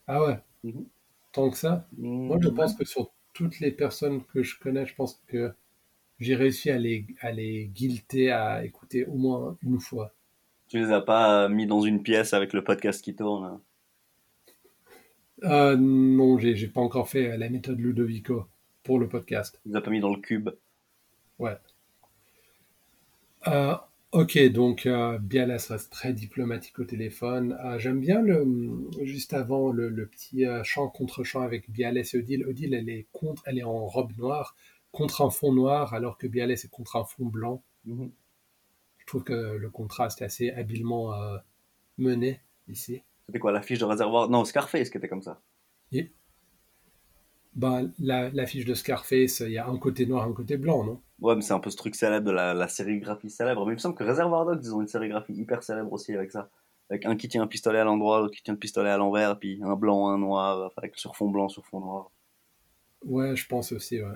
[0.07, 0.39] Ah ouais?
[0.65, 0.85] Mhm.
[1.33, 1.87] Tant que ça?
[1.99, 2.55] Moi, je Mhm.
[2.55, 5.53] pense que sur toutes les personnes que je connais, je pense que
[6.19, 10.15] j'ai réussi à les, à les guilter à écouter au moins une fois.
[10.69, 13.61] Tu les as pas mis dans une pièce avec le podcast qui tourne.
[15.45, 18.47] Euh, non, j'ai j'ai pas encore fait euh, la méthode Ludovico
[18.83, 19.59] pour le podcast.
[19.63, 20.51] Tu les as pas mis dans le cube.
[23.49, 23.75] Euh,
[24.13, 27.57] ok, donc euh, Bialas reste très diplomatique au téléphone.
[27.65, 28.45] Euh, J'aime bien le
[29.03, 32.47] juste avant le, le petit chant contre chant avec Bialès et Odile.
[32.47, 34.57] Odile, elle est contre, elle est en robe noire
[34.93, 37.63] contre un fond noir, alors que Bialès est contre un fond blanc.
[37.85, 38.11] Mhm.
[38.99, 41.13] Je trouve que le contraste est assez habilement
[41.99, 43.03] mené ici.
[43.27, 44.29] C'était quoi l'affiche de réservoir?
[44.29, 45.41] Non, Scarface qui était comme ça.
[47.55, 51.01] Ben, la, l'affiche de Scarface, il y a un côté noir, un côté blanc, non?
[51.21, 53.65] Ouais, mais c'est un peu ce truc célèbre de la, la sérigraphie célèbre.
[53.65, 56.31] Mais il me semble que Reservoir Dogs, ils ont une sérigraphie hyper célèbre aussi avec
[56.31, 56.51] ça.
[56.91, 59.39] Avec un qui tient un pistolet à l'endroit, l'autre qui tient le pistolet à l'envers,
[59.39, 62.11] puis un blanc, un noir, avec sur fond blanc, sur fond noir.
[63.03, 64.09] Ouais, je pense aussi, ouais.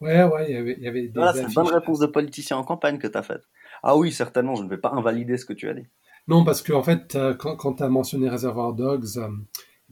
[0.00, 2.06] Ouais, ouais, il y avait, il y avait des Voilà, c'est une bonne réponse de
[2.06, 3.42] politicien en campagne que t'as faite.
[3.82, 5.86] Ah oui, certainement, je ne vais pas invalider ce que tu as dit.
[6.26, 9.28] Non, parce qu'en fait, euh, quand, quand tu as mentionné Reservoir Dogs, euh,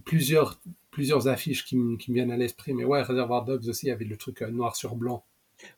[0.04, 3.92] plusieurs, plusieurs affiches qui, me- viennent à l'esprit, mais ouais, Reservoir Dogs aussi, il y
[3.92, 5.24] avait le truc euh, noir sur blanc.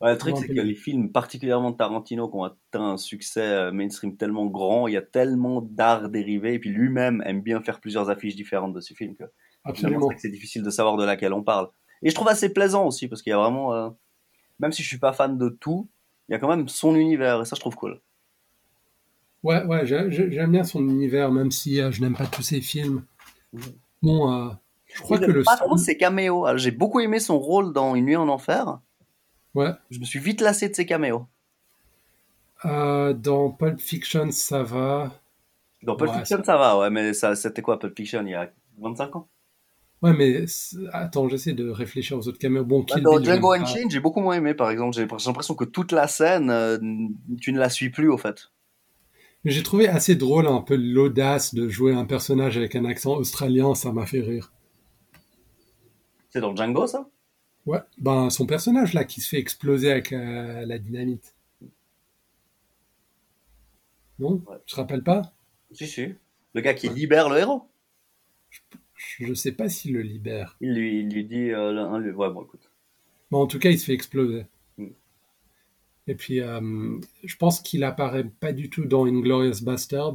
[0.01, 3.43] Ouais, le truc, c'est que les films, particulièrement de Tarantino, qui ont atteint un succès
[3.43, 7.61] euh, mainstream tellement grand, il y a tellement d'art dérivé, et puis lui-même aime bien
[7.61, 9.25] faire plusieurs affiches différentes de ses films que
[9.65, 10.09] Absolument.
[10.09, 11.69] c'est que c'est difficile de savoir de laquelle on parle.
[12.03, 13.91] Et je trouve assez plaisant aussi, parce qu'il y a vraiment, euh,
[14.59, 15.89] même si je suis pas fan de tout,
[16.29, 18.01] il y a quand même son univers, et ça je trouve cool.
[19.45, 22.43] Ouais, ouais, j'ai- j'ai- j'aime bien son univers, même si euh, je n'aime pas tous
[22.43, 23.05] ses films.
[24.03, 24.51] Bon, euh,
[24.87, 26.47] je crois que le pas trop ses caméos.
[26.47, 28.81] Alors, J'ai beaucoup aimé son rôle dans Une nuit en enfer.
[29.55, 31.27] Ouais, Je me suis vite lassé de ses caméos.
[32.65, 35.13] euh, dans Pulp Fiction, ça va.
[35.83, 38.35] Dans Pulp Ouais, Fiction, ça va, ouais, mais ça, c'était quoi Pulp Fiction il y
[38.35, 39.29] a 25 ans?
[40.03, 40.45] Ouais, mais
[40.93, 42.65] attends, j'essaie de réfléchir aux autres caméos.
[42.65, 43.53] Bon, Bah, Kill Dans Bill, j'aime Django.
[43.53, 44.95] Unchained, j'ai beaucoup moins aimé, par exemple.
[44.95, 46.79] J'ai j'ai l'impression que toute la scène, euh,
[47.41, 48.51] tu ne la suis plus, au fait.
[49.45, 53.15] Mais j'ai trouvé assez drôle un peu l'audace de jouer un personnage avec un accent
[53.17, 54.53] australien, ça m'a fait rire.
[56.31, 57.09] C'est dans Django, ça?
[57.67, 61.35] Ouais, ben son personnage là qui se fait exploser avec euh, la dynamite.
[64.19, 64.43] Non?
[64.47, 64.57] Ouais.
[64.67, 65.33] Tu te rappelles pas?
[65.73, 66.15] Si, si.
[66.55, 66.95] Le gars qui Ouais.
[66.95, 67.69] libère le héros.
[69.19, 70.57] Je ne sais pas s'il le libère.
[70.61, 72.71] Il lui, il lui dit, euh, le- ouais, bon, écoute.
[73.31, 74.47] Mais en tout cas, il se fait exploser.
[76.07, 80.15] Et puis, euh, je pense qu'il apparaît pas du tout dans Inglorious Bastards.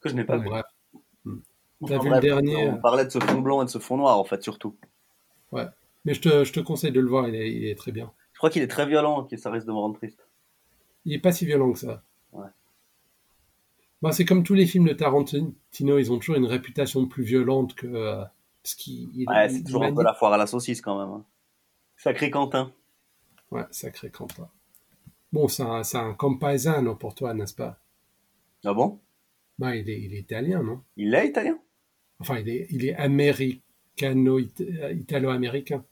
[0.00, 0.46] Que je n'ai pas vu.
[0.48, 0.64] bref.
[1.80, 2.68] Enfin, T'as vu le dernier?
[2.70, 4.76] On parlait de ce fond blanc et de ce fond noir, en fait, surtout.
[5.52, 5.66] Ouais.
[6.04, 8.10] Mais je te, je te conseille de le voir, il est, il est très bien.
[8.32, 10.26] Je crois qu'il est très violent, que ça risque de me rendre triste.
[11.04, 12.02] Il est pas si violent que ça.
[12.32, 12.46] Ouais.
[14.02, 17.74] Ben, c'est comme tous les films de Tarantino, ils ont toujours une réputation plus violente
[17.74, 17.86] que.
[17.86, 18.24] euh,
[18.62, 21.08] qu'il il- Ouais, c'est toujours un peu la foire à la saucisse, quand même.
[21.14, 21.24] hein.
[21.96, 22.72] Sacré Quentin.
[23.50, 24.48] Ouais, sacré Quentin.
[25.32, 27.78] Bon, c'est un, un compaesano pour toi, n'est-ce pas?
[28.64, 29.00] Ah bon?
[29.58, 30.82] Ben, il est, il est italien, non?
[30.96, 31.58] Il est italien
[32.20, 35.84] Enfin, il est, il est américano-italo-américain.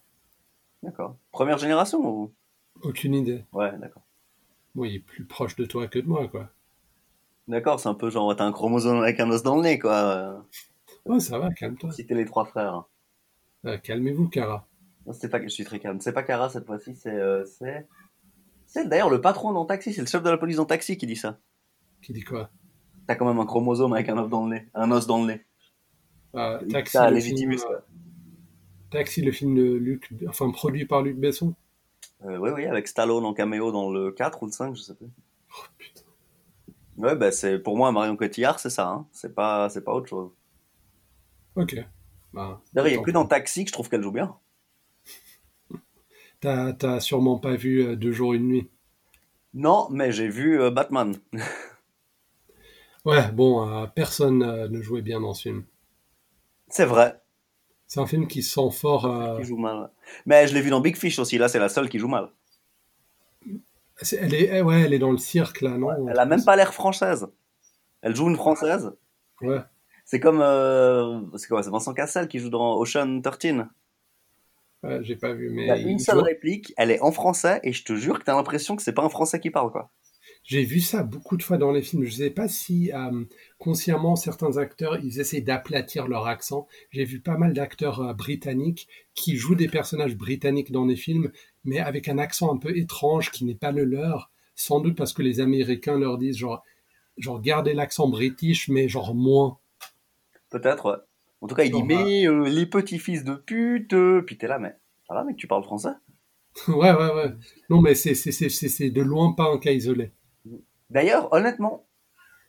[0.83, 1.17] D'accord.
[1.33, 2.33] Première génération ou?
[2.83, 3.45] Aucune idée.
[3.53, 4.03] Ouais, d'accord.
[4.75, 6.51] Bon, il est plus proche de toi que de moi, quoi.
[7.49, 10.45] D'accord, c'est un peu genre, t'as un chromosome avec un os dans le nez, quoi.
[11.05, 11.89] Ouais, ça va, calme-toi.
[11.89, 12.85] Pour citer les trois frères.
[13.65, 14.67] Euh, Calmez-vous, Cara.
[15.07, 16.01] Non, c'est pas, je suis très calme.
[16.01, 17.87] C'est pas Cara cette fois-ci, c'est, euh, c'est,
[18.67, 21.07] c'est d'ailleurs le patron dans Taxi, c'est le chef de la police dans Taxi qui
[21.07, 21.39] dit ça.
[22.03, 22.51] Qui dit quoi?
[23.07, 25.27] T'as quand même un chromosome avec un os dans le nez, un os dans le
[25.27, 25.47] nez.
[26.65, 27.73] Dit Taxi, ça le film, quoi.
[27.73, 27.79] euh,
[28.91, 31.55] Taxi, le film de Luc, enfin produit par Luc Besson.
[32.25, 34.95] Euh, oui, oui, avec Stallone en caméo dans le 4 ou le 5, je sais
[34.95, 35.07] plus.
[35.51, 36.03] Oh putain.
[36.97, 39.07] Ouais, bah c'est, pour moi, Marion Cotillard, c'est ça, hein.
[39.13, 40.31] C'est pas, c'est pas autre chose.
[41.55, 41.77] Ok.
[42.33, 43.05] Bah, D'ailleurs, il n'y a attends.
[43.05, 44.37] que dans Taxi que je trouve qu'elle joue bien.
[46.41, 48.69] T'as, sûrement pas vu euh, Deux jours, une nuit.
[49.57, 51.17] Non, mais j'ai vu euh, Batman.
[53.07, 55.65] Ouais, bon, euh, personne euh, ne jouait bien dans ce film.
[56.69, 57.23] C'est vrai,
[57.87, 59.39] C'est un film qui sent fort.
[59.39, 59.91] qui joue mal.
[60.27, 62.31] Mais je l'ai vu dans Big Fish aussi, là, c'est la seule qui joue mal.
[64.13, 66.09] elle est, eh ouais, elle est dans le cirque là, non?
[66.09, 67.29] Elle a même pas l'air française.
[68.03, 68.93] Elle joue une française.
[69.41, 69.61] Ouais.
[70.05, 70.41] C'est comme.
[71.37, 71.63] c'est quoi?
[71.63, 73.67] C'est Vincent Cassel qui joue dans Ocean 13.
[74.87, 77.01] Ouais, j'ai pas vu, mais Il y a il une seule joue- réplique, elle est
[77.01, 79.51] en français, et je te jure que t'as l'impression que c'est pas un français qui
[79.51, 79.91] parle, quoi.
[80.45, 82.05] j'ai vu ça beaucoup de fois dans les films.
[82.05, 83.25] Je sais pas si euh,
[83.59, 86.69] consciemment certains acteurs ils essaient d'aplatir leur accent.
[86.91, 91.33] J'ai vu pas mal d'acteurs euh, britanniques qui jouent des personnages britanniques dans des films,
[91.65, 94.31] mais avec un accent un peu étrange qui n'est pas le leur.
[94.55, 96.63] Sans doute parce que les Américains leur disent genre,
[97.19, 99.59] genre gardez l'accent british, mais genre moins.
[100.51, 101.07] Peut-être.
[101.47, 103.93] En tout cas, il dit Mais euh, les petits fils de pute.
[103.93, 104.75] euh, Puis t'es là, mais.
[105.07, 105.91] Ça va, mec, tu parles français?
[106.69, 107.35] Ouais, ouais, ouais.
[107.71, 110.11] Non, mais c'est de loin pas un cas isolé.
[110.91, 111.87] D'ailleurs, honnêtement,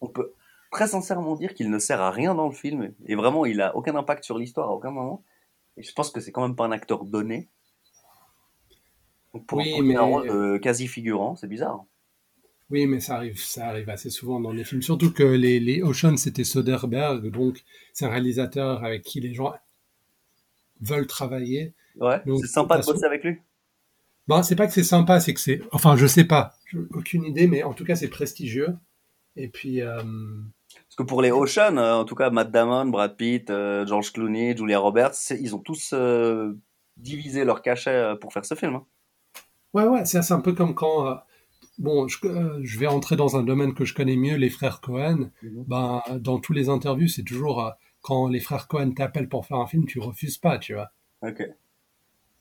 [0.01, 0.33] on peut
[0.71, 3.75] très sincèrement dire qu'il ne sert à rien dans le film, et vraiment, il a
[3.75, 5.23] aucun impact sur l'histoire à aucun moment.
[5.75, 7.49] Et je pense que c'est quand même pas un acteur donné.
[9.33, 11.85] Donc pour Oui, un mais- rôle de quasi figurant, c'est bizarre.
[12.69, 14.81] Oui, mais ça arrive, ça arrive assez souvent dans les films.
[14.81, 19.53] Surtout que les, les Ocean, c'était Soderbergh, donc c'est un réalisateur avec qui les gens
[20.81, 21.73] veulent travailler.
[21.95, 23.37] Ouais, c'est sympa de bosser avec lui?
[24.27, 26.55] Bon, c'est pas que c'est sympa, c'est que c'est, enfin, je sais pas,
[26.93, 28.75] aucune idée, mais en tout cas, c'est prestigieux.
[29.37, 30.03] Et puis, euh,
[30.73, 34.11] Parce que pour les Ocean, euh, en tout cas, Matt Damon, Brad Pitt, euh, George
[34.11, 36.53] Clooney, Julia Roberts, ils ont tous euh,
[36.97, 38.75] divisé leur cachet pour faire ce film.
[38.75, 38.85] hein.
[39.73, 41.17] ouais, ouais, c'est un peu comme quand,
[41.77, 44.81] bon, je, euh, je vais rentrer dans un domaine que je connais mieux, les frères
[44.81, 45.31] Cohen.
[45.43, 45.63] Mhm.
[45.67, 49.57] Ben, dans tous les interviews, c'est toujours euh, quand les frères Cohen t'appellent pour faire
[49.57, 50.91] un film, tu refuses pas, tu vois.
[51.23, 51.43] Ok.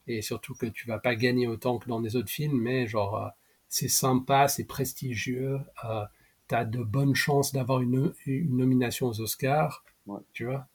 [0.09, 3.17] et surtout que tu vas pas gagner autant que dans les autres films, mais genre
[3.17, 3.29] euh,
[3.69, 6.05] c'est sympa, c'est prestigieux, euh,
[6.47, 10.21] t'as de bonnes chances d'avoir une, une nomination aux Oscars, Ouais.
[10.33, 10.67] tu vois.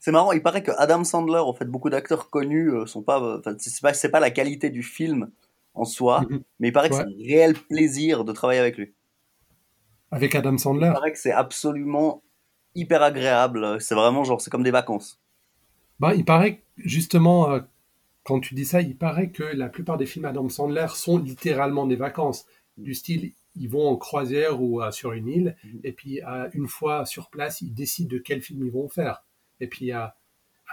[0.00, 3.22] C'est marrant, il paraît que Adam Sandler, en fait, beaucoup d'acteurs connus euh, sont pas,
[3.22, 5.30] euh, enfin, c'est pas, c'est pas la qualité du film
[5.74, 6.42] en soi, Mhm.
[6.60, 8.94] mais il paraît que c'est un réel plaisir de travailler avec lui.
[10.10, 10.86] Avec Adam Sandler.
[10.88, 12.22] Il paraît que c'est absolument
[12.74, 13.80] hyper agréable.
[13.80, 15.20] C'est vraiment genre, c'est comme des vacances.
[16.00, 17.60] Bah, il paraît justement, euh,
[18.22, 21.86] quand tu dis ça, il paraît que la plupart des films Adam Sandler sont littéralement
[21.86, 22.46] des vacances.
[22.76, 25.80] Du style, ils vont en croisière ou euh, sur une île, Mhm.
[25.84, 29.24] et puis euh, une fois sur place, ils décident de quel film ils vont faire.
[29.60, 29.90] Et puis,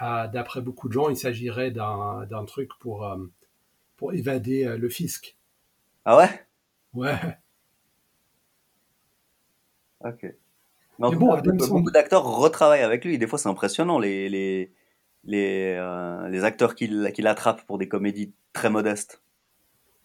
[0.00, 3.16] d'après beaucoup de gens, il s'agirait d'un truc pour,
[4.02, 5.36] pour évader euh, le fisc.
[6.04, 6.28] Ah ouais?
[6.92, 7.14] Ouais.
[10.00, 10.24] Ok.
[10.98, 13.16] Mais en Mais bon, cas, Adam beaucoup, d'acteurs retravaillent avec lui.
[13.16, 14.72] Des fois, c'est impressionnant les, les,
[15.22, 19.22] les, euh, les acteurs qu'il qu'il attrape pour des comédies très modestes.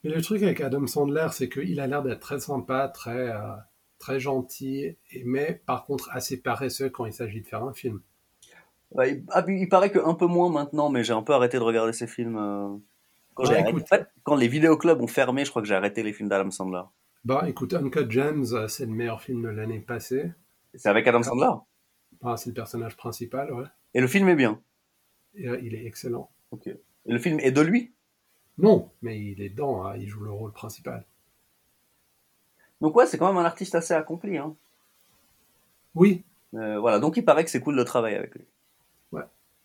[0.03, 3.55] Mais le truc avec Adam Sandler, c'est qu'il a l'air d'être très sympa, très, euh,
[3.97, 8.03] très gentil, mais par contre assez paresseux quand il s'agit de faire un film.
[8.91, 11.57] Ouais, il, ah, il paraît que un peu moins maintenant, mais j'ai un peu arrêté
[11.57, 12.37] de regarder ces films.
[12.37, 12.77] euh,
[13.37, 16.01] Quand, Bah arrêté- en fait, quand les vidéoclubs ont fermé, je crois que j'ai arrêté
[16.03, 16.81] les films d'Adam Sandler.
[17.23, 20.31] bah écoute, Uncut Gems, euh, c'est le meilleur film de l'année passée.
[20.73, 21.51] C'est avec Adam Sandler?
[22.21, 23.65] Bah, c'est le personnage principal, ouais.
[23.93, 24.59] Et le film est bien.
[25.35, 26.29] Et, euh, il est excellent.
[26.51, 26.67] Ok.
[26.67, 27.93] Et le film est de lui?
[28.57, 31.05] Non, mais il est dedans, hein, il joue le rôle principal.
[32.81, 34.37] Donc ouais, c'est quand même un artiste assez accompli.
[34.37, 34.55] Hein.
[35.95, 36.23] Oui,
[36.55, 38.45] Euh, voilà, donc il paraît que c'est cool de travailler avec lui.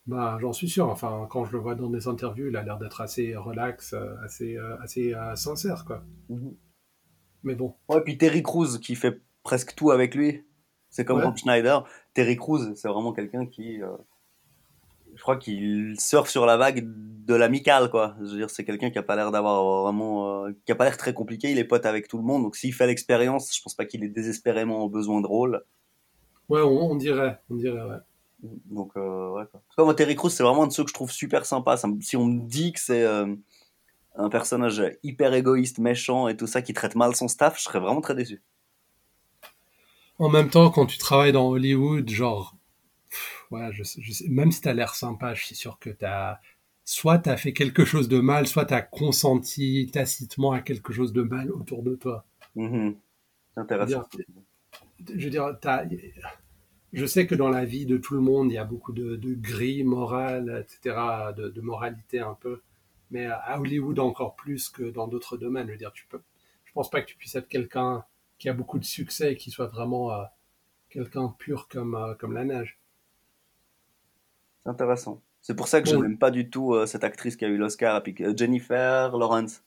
[0.07, 0.89] Bah j'en suis sûr.
[0.89, 4.15] Enfin, quand je le vois dans des interviews, il a l'air d'être assez relax, euh,
[4.25, 6.03] assez, euh, assez euh, sincère, quoi.
[7.43, 10.45] Mais bon, Ouais, puis Terry Crews qui fait presque tout avec lui.
[10.91, 11.25] C'est comme Ouais.
[11.25, 11.85] Rob Schneider.
[12.15, 13.89] Terry Crews, c'est vraiment quelqu'un qui, euh,
[15.15, 18.15] je crois qu'il surfe sur la vague de l'amical, quoi.
[18.21, 20.85] Je veux dire, c'est quelqu'un qui a pas l'air d'avoir vraiment, euh, qui a pas
[20.85, 21.51] l'air très compliqué.
[21.51, 24.05] Il est pote avec tout le monde, donc s'il fait l'expérience, je pense pas qu'il
[24.05, 25.65] ait désespérément besoin de rôle.
[26.49, 27.97] ouais, on, on dirait, on dirait, ouais.
[28.43, 29.61] Donc, euh, ouais, quoi.
[29.61, 31.47] En tout cas, moi, Terry Crews, c'est vraiment un de ceux que je trouve super
[31.47, 31.77] sympa.
[31.77, 33.35] Ça si on me dit que c'est euh,
[34.17, 37.81] un personnage hyper égoïste, méchant et tout ça, qui traite mal son staff, je serais
[37.81, 38.43] vraiment très déçu.
[40.19, 42.57] En même temps, quand tu travailles dans Hollywood, genre,
[43.11, 45.91] pff, ouais, je, sais- je sais, même si t'as l'air sympa, je suis sûr que
[45.91, 46.39] t'as,
[46.85, 51.23] soit t'as fait quelque chose de mal, soit t'as consenti tacitement à quelque chose de
[51.23, 52.25] mal autour de toi.
[53.55, 54.05] C'est intéressant.
[55.15, 55.85] Je veux dire, t'as,
[56.93, 59.17] je sais que dans la vie de tout le monde, il y a beaucoup de,
[59.17, 60.97] de gris moral, etc.,
[61.37, 62.61] de, de moralité un peu.
[63.11, 65.67] Mais à Hollywood encore plus que dans d'autres domaines.
[65.67, 66.21] Je veux dire, tu peux,
[66.65, 68.05] je pense pas que tu puisses être quelqu'un
[68.39, 70.25] qui a beaucoup de succès et qui soit vraiment euh,
[70.91, 72.79] quelqu'un pur comme, euh, comme la neige.
[74.63, 75.21] C'est intéressant.
[75.41, 77.57] C'est pour ça que je n'aime pas du tout euh, cette actrice qui a eu
[77.57, 78.03] l'Oscar,
[78.37, 79.63] Jennifer Lawrence,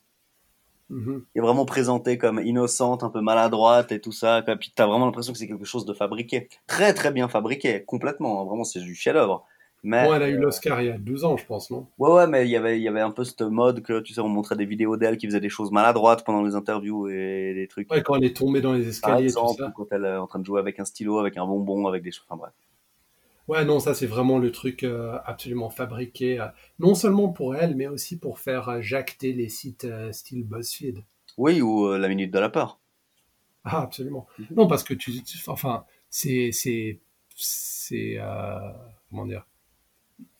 [0.88, 1.24] Mhm.
[1.32, 4.42] qui est vraiment présentée comme innocente, un peu maladroite et tout ça.
[4.44, 4.56] quoi.
[4.56, 6.48] Puis t'as vraiment l'impression que c'est quelque chose de fabriqué.
[6.66, 8.42] Très très bien fabriqué, complètement.
[8.42, 8.44] hein.
[8.46, 9.44] Vraiment, c'est du chef-d'œuvre.
[9.82, 11.86] Mais Bon, elle a eu l'Oscar il y a 12 ans, je pense, non?
[11.98, 14.14] Ouais, ouais, mais il y avait, il y avait un peu cette mode que tu
[14.14, 17.52] sais, on montrait des vidéos d'elle qui faisait des choses maladroites pendant les interviews et
[17.54, 17.90] des trucs.
[17.90, 19.72] Ouais, quand elle est tombée dans les Par escaliers et tout ça.
[19.76, 22.10] quand elle est en train de jouer avec un stylo, avec un bonbon, avec des
[22.10, 22.24] choses.
[22.28, 22.52] Enfin bref.
[23.48, 26.46] Ouais, non, ça c'est vraiment le truc euh, absolument fabriqué, euh,
[26.80, 31.04] non seulement pour elle, mais aussi pour faire euh, jacter les sites euh, style BuzzFeed.
[31.38, 32.80] Oui, ou la minute de la peur.
[33.64, 34.26] Ah, absolument.
[34.38, 34.46] Mhm.
[34.56, 37.00] Non, parce que tu, tu- enfin, c'est, c'est,
[37.34, 38.18] c'est,
[39.10, 39.46] comment dire,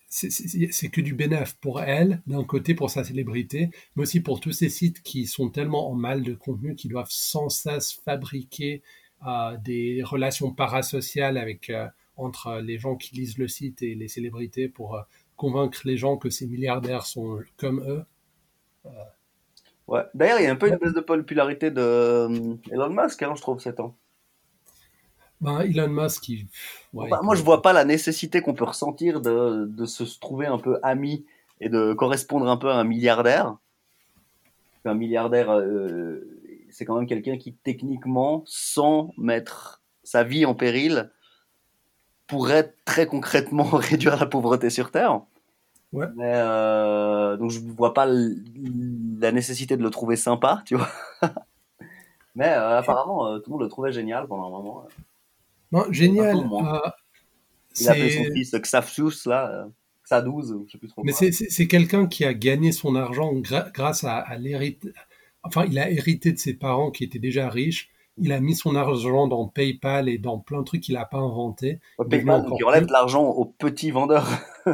[0.09, 4.53] c'est, que du bénéf pour elle, d'un côté pour sa célébrité, mais aussi pour tous
[4.53, 8.83] ces sites qui sont tellement en mal de contenu qui doivent sans cesse fabriquer
[9.65, 11.73] des relations parasociales avec
[12.17, 15.03] entre les gens qui lisent le site et les célébrités pour euh,
[15.37, 18.05] convaincre les gens que ces milliardaires sont comme eux.
[19.87, 20.03] Ouais.
[20.15, 23.35] D'ailleurs, il y a un peu une baisse de popularité de euh, Elon Musk, hein,
[23.37, 23.97] je trouve, ces temps.
[25.41, 26.47] Ben, Elon Musk, il,
[26.95, 30.47] ouais, il- moi, je vois pas la nécessité qu'on peut ressentir de, de se trouver
[30.47, 31.27] un peu ami
[31.61, 33.57] et de correspondre un peu à un milliardaire.
[34.85, 36.21] Un milliardaire, euh,
[36.71, 41.11] c'est quand même quelqu'un qui, techniquement, sans mettre sa vie en péril,
[42.27, 45.21] pourrait très concrètement réduire la pauvreté sur Terre.
[45.93, 46.07] Ouais.
[46.17, 50.91] Mais, euh, donc, je vois pas la nécessité de le trouver sympa, tu vois.
[52.35, 54.87] Mais euh, apparemment, euh, tout le monde le trouvait génial pendant un moment.
[55.73, 56.37] Non, génial.
[56.37, 56.91] Euh,
[57.81, 59.65] Il a appelé son fils Xafsus, là, euh,
[60.11, 63.33] Xa12, je sais plus trop Mais c'est- quelqu'un qui a gagné son argent
[63.73, 64.93] grâce à, à l'hérité.
[65.43, 67.89] Enfin, il a hérité de ses parents qui étaient déjà riches.
[68.19, 71.19] Il a mis son argent dans PayPal et dans plein de trucs qu'il n'a pas
[71.19, 71.81] inventé.
[71.99, 74.29] Ouais, PayPal, qui enlève de l'argent aux petits vendeurs.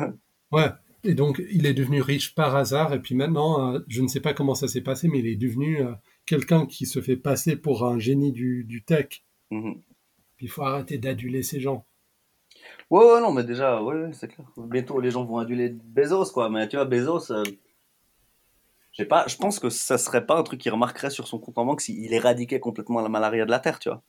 [0.52, 0.68] Ouais.
[1.04, 2.92] Et donc, il est devenu riche par hasard.
[2.92, 5.36] Et puis maintenant, euh, je ne sais pas comment ça s'est passé, mais il est
[5.36, 5.92] devenu euh,
[6.26, 9.24] quelqu'un qui se fait passer pour un génie du, du tech.
[9.50, 11.86] Puis il faut arrêter d'aduler ces gens.
[12.90, 14.46] Ouais, ouais, non, mais déjà, ouais, ouais, c'est clair.
[14.56, 16.50] Bientôt, les gens vont aduler Bezos, quoi.
[16.50, 17.32] Mais tu vois, Bezos,
[18.92, 21.38] je sais pas, je pense que ça serait pas un truc qui remarquerait sur son
[21.38, 24.02] compte en banque s'il éradiquait complètement la malaria de la Terre, tu vois.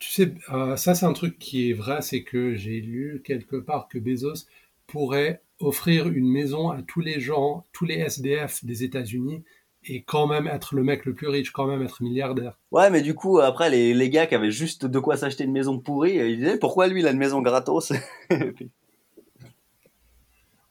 [0.00, 3.56] Tu sais, euh, ça c'est un truc qui est vrai, c'est que j'ai lu quelque
[3.56, 4.46] part que Bezos
[4.88, 9.44] pourrait offrir une maison à tous les gens, tous les SDF des États-Unis,
[9.86, 12.58] et quand même être le mec le plus riche, quand même être milliardaire.
[12.72, 15.52] Ouais, mais du coup, après, les, les gars qui avaient juste de quoi s'acheter une
[15.52, 17.92] maison pourrie, ils disaient pourquoi lui il a une maison gratos?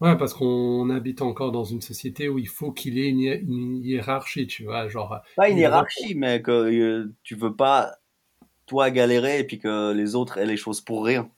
[0.04, 3.20] Ouais, parce qu'on habite encore dans une société où il faut qu'il y ait une,
[3.22, 5.20] hi- une hiérarchie, tu vois, genre.
[5.36, 7.97] Pas une hiérarchie, mais que euh, tu veux pas,
[8.68, 11.32] toi, galérer et puis que les autres aient les choses pour rien.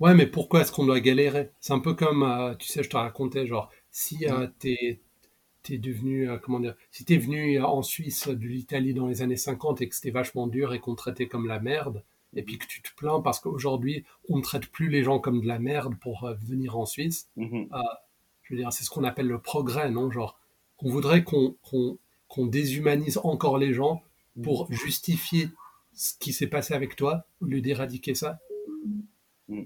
[0.00, 1.50] Ouais, mais pourquoi est-ce qu'on doit galérer?
[1.60, 5.00] C'est un peu comme, euh, tu sais, je te racontais, genre, si euh, t'es
[5.64, 9.22] t'es devenu, euh, comment dire, si t'es venu euh, en Suisse de l'Italie dans les
[9.22, 12.04] années 50 et que c'était vachement dur et qu'on traitait comme la merde,
[12.34, 15.40] et puis que tu te plains parce qu'aujourd'hui, on ne traite plus les gens comme
[15.40, 17.28] de la merde pour euh, venir en Suisse.
[17.36, 17.68] Mhm.
[17.72, 17.78] Euh,
[18.42, 20.10] je veux dire, c'est ce qu'on appelle le progrès, non?
[20.10, 20.38] Genre,
[20.78, 24.02] on voudrait qu'on déshumanise encore les gens
[24.42, 25.48] pour justifier
[25.92, 28.38] ce qui s'est passé avec toi, au lieu d'éradiquer ça.
[29.48, 29.64] Mm.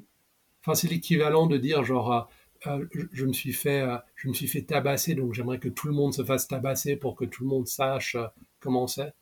[0.61, 2.29] Enfin, c'est l'équivalent de dire, genre,
[2.67, 5.69] euh, je, je me suis fait, euh, je me suis fait tabasser, donc j'aimerais que
[5.69, 8.27] tout le monde se fasse tabasser pour que tout le monde sache euh,
[8.61, 9.15] comment c'est.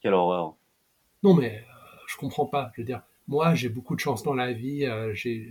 [0.00, 0.56] Quelle horreur.
[1.22, 1.64] Non, mais
[2.12, 2.70] je comprends pas.
[2.74, 4.84] Je veux dire, moi, j'ai beaucoup de chance dans la vie.
[4.84, 5.50] euh, j'ai,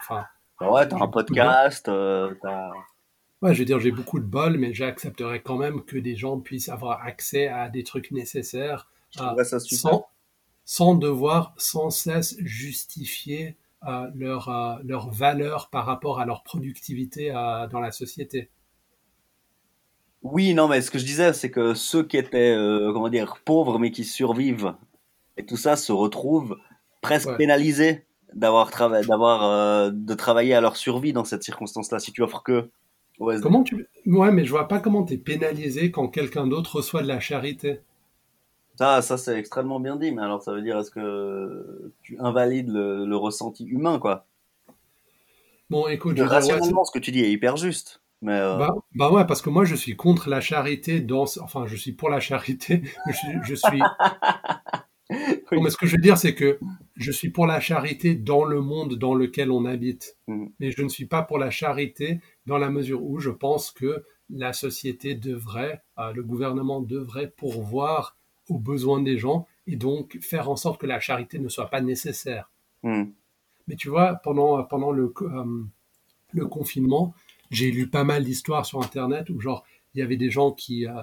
[0.00, 0.24] enfin,
[0.60, 2.70] Ah ouais, t'as un podcast, euh, t'as...
[3.42, 6.38] ouais, je veux dire, j'ai beaucoup de bol, mais j'accepterais quand même que des gens
[6.38, 10.06] puissent avoir accès à des trucs nécessaires sans,
[10.64, 13.56] sans devoir sans cesse justifier
[13.88, 18.50] euh, leur, euh, leur valeur par rapport à leur productivité dans la société.
[20.22, 23.36] Oui, non, mais ce que je disais, c'est que ceux qui étaient, euh, comment dire,
[23.44, 24.74] pauvres mais qui survivent
[25.36, 26.56] et tout ça se retrouvent
[27.02, 27.36] presque Ouais.
[27.36, 31.98] pénalisés d'avoir travaillé, d'avoir euh, de travailler à leur survie dans cette circonstance-là.
[31.98, 32.70] Si tu offres que
[33.18, 33.42] SD.
[33.42, 33.86] Comment tu...
[34.06, 37.20] Ouais, mais je vois pas comment tu es pénalisé quand quelqu'un d'autre reçoit de la
[37.20, 37.80] charité.
[38.78, 42.68] Ça, ça c'est extrêmement bien dit, mais alors ça veut dire est-ce que tu invalides
[42.68, 44.26] le, le ressenti humain, quoi?
[45.70, 48.74] Bon, écoute, je dire, ouais, ce que tu dis est hyper juste, mais euh, Bah,
[48.94, 52.08] bah ouais, parce que moi je suis contre la charité dans, enfin je suis pour
[52.08, 53.82] la charité, mais je, suis- je suis.
[55.52, 56.58] Non, mais ce que je veux dire c'est que
[56.96, 60.50] je suis pour la charité dans le monde dans lequel on habite, Mhm.
[60.58, 64.04] mais je ne suis pas pour la charité dans la mesure où je pense que
[64.30, 68.16] la société devrait, euh, le gouvernement devrait pourvoir
[68.48, 71.80] aux besoins des gens et donc faire en sorte que la charité ne soit pas
[71.80, 72.50] nécessaire.
[72.82, 73.04] hmm.
[73.68, 75.64] Mais tu vois, pendant, pendant le, co- euh,
[76.32, 77.14] le confinement,
[77.50, 80.86] j'ai lu pas mal d'histoires sur Internet où, genre, il y avait des gens qui,
[80.86, 81.02] euh,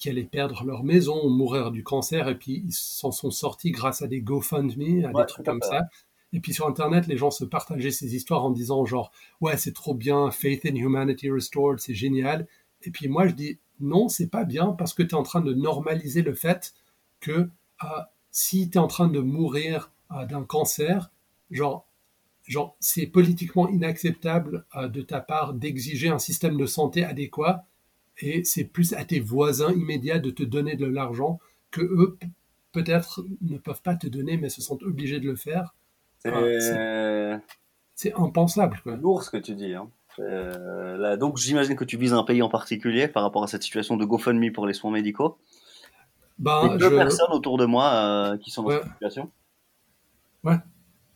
[0.00, 3.70] qui allaient perdre leur maison ou mourir du cancer et puis ils s'en sont sortis
[3.70, 5.82] grâce à des GoFundMe, à Ouais, des trucs comme ça.
[6.32, 9.74] Et puis sur Internet, les gens se partageaient ces histoires en disant, genre, ouais, c'est
[9.74, 12.46] trop bien, Faith in Humanity Restored, c'est génial.
[12.82, 15.42] Et puis moi, je dis, non, c'est pas bien parce que tu es en train
[15.42, 16.72] de normaliser le fait
[17.20, 17.50] que
[17.82, 17.86] euh,
[18.30, 21.10] si tu es en train de mourir euh, d'un cancer,
[21.50, 21.86] genre,
[22.46, 27.66] genre c'est politiquement inacceptable euh, de ta part d'exiger un système de santé adéquat
[28.20, 31.38] et c'est plus à tes voisins immédiats de te donner de l'argent
[31.70, 32.18] que eux
[32.72, 35.74] peut-être ne peuvent pas te donner mais se sentent obligés de le faire.
[36.18, 37.38] c'est
[37.94, 38.96] C'est impensable quoi.
[38.96, 39.74] lourd ce que tu dis.
[39.74, 39.90] Hein.
[40.18, 43.62] Euh, là, donc j'imagine que tu vises un pays en particulier par rapport à cette
[43.62, 45.38] situation de GoFundMe pour les soins médicaux.
[46.38, 46.96] Ben, deux je...
[46.96, 47.92] personnes autour de moi
[48.32, 48.80] euh, qui sont dans Ouais.
[48.82, 49.30] cette situation.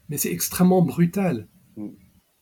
[0.09, 1.49] Mais c'est extrêmement brutal.
[1.77, 1.89] Mm.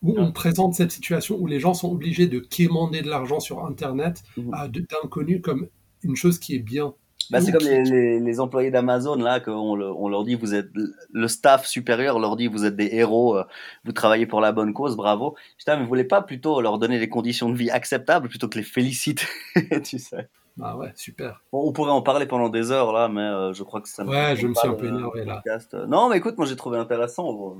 [0.03, 3.64] Où on présente cette situation où les gens sont obligés de quémander de l'argent sur
[3.64, 4.55] Internet Mhm.
[4.55, 5.68] à de- d'inconnus comme
[6.03, 6.94] une chose qui est bien.
[7.30, 10.55] Bah, c'est comme les, les, les employés d'Amazon là qu'on le- on leur dit vous
[10.55, 10.70] êtes
[11.12, 13.44] le staff supérieur leur dit vous êtes des héros euh,
[13.84, 16.98] vous travaillez pour la bonne cause bravo putain mais vous voulez pas plutôt leur donner
[16.98, 19.24] des conditions de vie acceptables plutôt que les féliciter
[19.84, 20.28] tu sais
[20.61, 21.40] Ah ouais, super.
[21.53, 24.05] Bon, on pourrait en parler pendant des heures là mais euh, je crois que ça
[24.05, 25.36] Ouais, je me suis un peu énervé, là.
[25.36, 25.74] podcast.
[25.88, 27.57] non mais écoute moi j'ai trouvé intéressant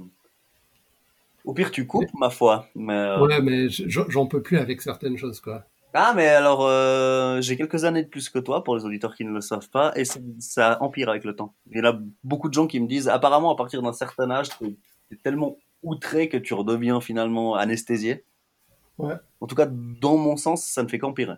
[1.45, 4.81] au pire tu coupes ma foi mais euh, Ouais, mais je- j'en peux plus avec
[4.83, 5.65] certaines choses quoi.
[5.95, 9.27] Ah, mais alors, euh, j'ai quelques années de plus que toi, pour les auditeurs qui
[9.27, 10.05] ne le savent pas, et
[10.39, 11.53] ça, empire avec le temps.
[11.71, 14.49] Il y a beaucoup de gens qui me disent, apparemment, à partir d'un certain âge,
[14.59, 14.75] t'es
[15.11, 18.25] t'es tellement outré que tu redeviens finalement anesthésié.
[18.97, 19.13] Ouais.
[19.43, 21.35] En tout cas, dans mon sens, ça ne fait qu'empirer.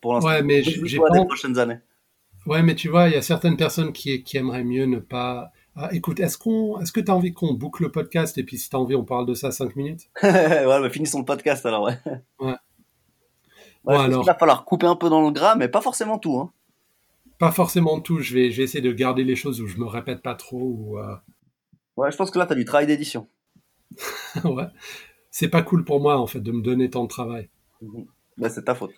[0.00, 0.28] Pour l'instant.
[0.30, 1.10] Ouais, mais j'ai pas.
[1.10, 1.78] des prochaines années.
[2.46, 5.50] Ouais, mais tu vois, il y a certaines personnes qui, qui aimeraient mieux ne pas.
[5.76, 8.58] Ah, écoute, est-ce qu'on, est-ce que tu as envie qu'on boucle le podcast et puis
[8.58, 10.10] si tu as envie, on parle de ça cinq minutes?
[10.22, 11.98] Ouais, mais finissons le podcast alors, ouais.
[12.40, 12.48] Ouais.
[12.48, 12.56] Ouais,
[13.84, 14.20] Bon, alors.
[14.20, 16.52] qu'il va falloir couper un peu dans le gras, mais pas forcément tout, hein.
[17.38, 18.18] Pas forcément tout.
[18.20, 20.98] Je vais, je vais essayer de garder les choses où je me répète pas trop.
[20.98, 21.14] Euh,
[21.96, 23.28] Ouais, je pense que là, t'as du travail d'édition.
[24.44, 24.66] ouais.
[25.30, 27.48] C'est pas cool pour moi en fait de me donner tant de travail.
[27.82, 28.06] Mhm.
[28.38, 28.92] Bah, c'est ta faute.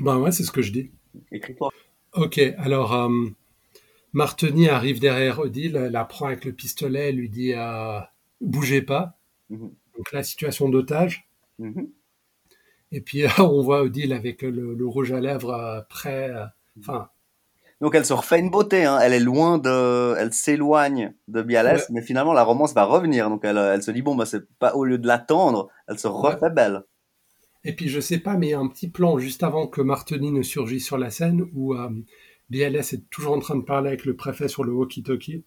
[0.00, 0.90] Ben ouais, c'est ce que je dis.
[1.30, 1.70] Écris-toi.
[2.14, 3.08] Ok, alors euh,
[4.12, 7.98] Martini arrive derrière Odile, la prend avec le pistolet, lui dit euh,
[8.40, 9.18] bougez pas.
[9.50, 9.70] Mhm.
[9.96, 11.28] Donc la situation d'otage.
[11.58, 11.88] Mhm.
[12.92, 16.30] Et puis euh, on voit Odile avec le, le rouge à lèvres euh, prêt.
[16.30, 16.44] euh,
[16.78, 17.08] Enfin,
[17.82, 18.98] Donc elle se refait une beauté, hein.
[19.02, 21.86] elle est loin de, elle s'éloigne de Bialès, Ouais.
[21.90, 23.28] mais finalement la romance va revenir.
[23.28, 26.08] Donc elle, elle se dit bon bah c'est pas au lieu de l'attendre, elle se
[26.08, 26.82] refait belle.
[27.64, 29.80] Et puis je sais pas, mais il y a un petit plan juste avant que
[29.82, 31.90] Martini ne surgisse sur la scène où euh,
[32.52, 35.42] BLS est toujours en train de parler avec le préfet sur le walkie-talkie.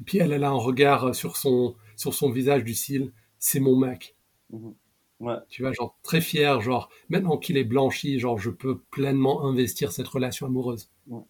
[0.00, 3.12] Et puis elle, elle a un regard sur son, sur son visage du cil.
[3.38, 4.16] C'est mon mec.
[4.50, 4.74] Mhm.
[5.20, 5.36] Ouais.
[5.48, 9.92] Tu vois, genre très fier, genre maintenant qu'il est blanchi, genre je peux pleinement investir
[9.92, 10.90] cette relation amoureuse.
[11.06, 11.22] Ouais.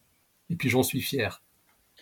[0.49, 1.43] Et puis j'en suis fier.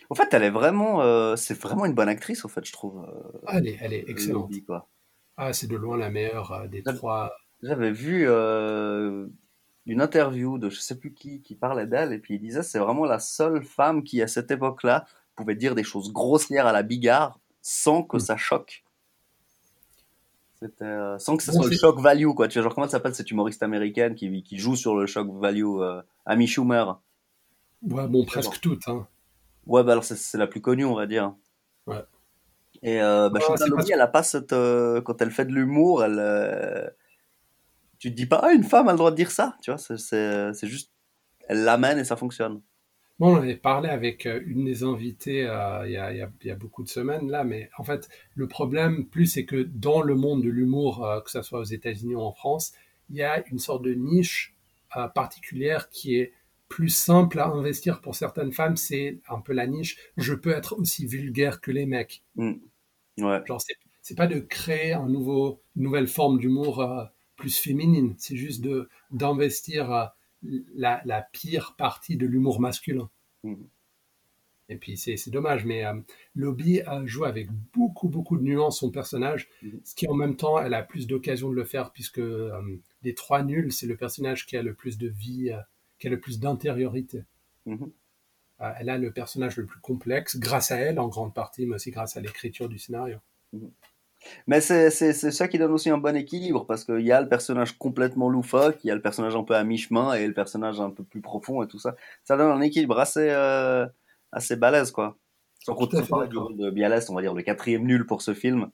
[0.08, 3.04] En fait, elle est vraiment, euh, c'est vraiment une bonne actrice, en fait, je trouve.
[3.04, 4.42] euh, elle est, elle est excellente.
[4.50, 4.88] Lobby, quoi.
[5.36, 7.32] Ah, c'est de loin la meilleure euh, des J'avais trois.
[7.62, 8.26] j'avais vu
[9.90, 12.62] euh, une interview de je sais plus qui qui parlait d'elle et puis il disait
[12.62, 16.72] c'est vraiment la seule femme qui à cette époque-là pouvait dire des choses grossières à
[16.72, 18.20] la bigarre sans que Mm.
[18.20, 18.84] ça choque.
[20.60, 22.46] C'était euh, sans que ce soit le shock value quoi.
[22.48, 25.28] Tu vois genre comment elle s'appelle cette humoriste américaine qui qui joue sur le shock
[25.40, 27.00] value euh, Amy Schumer?
[27.82, 28.86] Ouais, bon, presque toutes.
[28.88, 29.06] Hein.
[29.66, 31.32] Ouais bah alors c'est la plus connue on va dire.
[31.86, 32.02] Ouais.
[32.82, 35.44] Et euh, bah, Ah, Chantal Lobby, parce- elle a pas cette euh, quand elle fait
[35.46, 36.88] de l'humour, elle euh,
[38.00, 39.78] tu te dis pas ah une femme a le droit de dire ça, tu vois,
[39.78, 40.92] c'est juste
[41.48, 42.62] elle l'amène et ça fonctionne.
[43.18, 46.22] Bon, on avait parlé avec euh, une des invitées euh, il y a, il y
[46.22, 49.44] a- il y a beaucoup de semaines là, mais en fait, le problème plus c'est
[49.44, 52.72] que dans le monde de l'humour, euh, que ce soit aux États-Unis ou en France,
[53.10, 54.56] il y a une sorte de niche
[54.96, 56.32] euh, particulière qui est
[56.68, 58.76] plus simple à investir pour certaines femmes.
[58.76, 59.98] C'est un peu la niche.
[60.16, 62.22] Je peux être aussi vulgaire que les mecs.
[62.36, 62.52] Mm.
[63.18, 63.42] Ouais.
[63.44, 66.80] Genre, c'est, c'est pas de créer un nouveau, une nouvelle forme d'humour
[67.40, 68.14] plus féminine.
[68.18, 70.06] C'est juste de d'investir euh,
[70.74, 73.08] la, la pire partie de l'humour masculin.
[73.44, 73.66] Mhm.
[74.72, 75.94] Et puis c'est, dommage, mais euh,
[76.36, 79.80] Lobby a joué avec beaucoup beaucoup de nuances son personnage, Mhm.
[79.84, 82.52] ce qui en même temps elle a plus d'occasion de le faire puisque euh,
[83.02, 85.60] les trois nuls c'est le personnage qui a le plus de vie, euh,
[85.98, 87.24] qui a le plus d'intériorité.
[87.66, 91.74] Euh, elle a le personnage le plus complexe grâce à elle en grande partie, mais
[91.76, 93.18] aussi grâce à l'écriture du scénario.
[94.46, 97.78] Mais c'est ça qui donne aussi un bon équilibre parce qu'il y a le personnage
[97.78, 100.90] complètement loufoque, il y a le personnage un peu à mi-chemin et le personnage un
[100.90, 101.96] peu plus profond et tout ça.
[102.24, 103.86] Ça donne un équilibre assez euh,
[104.32, 105.16] assez balèze quoi.
[105.64, 108.70] Sans compter du rôle de Bialès, on va dire le quatrième nul pour ce film.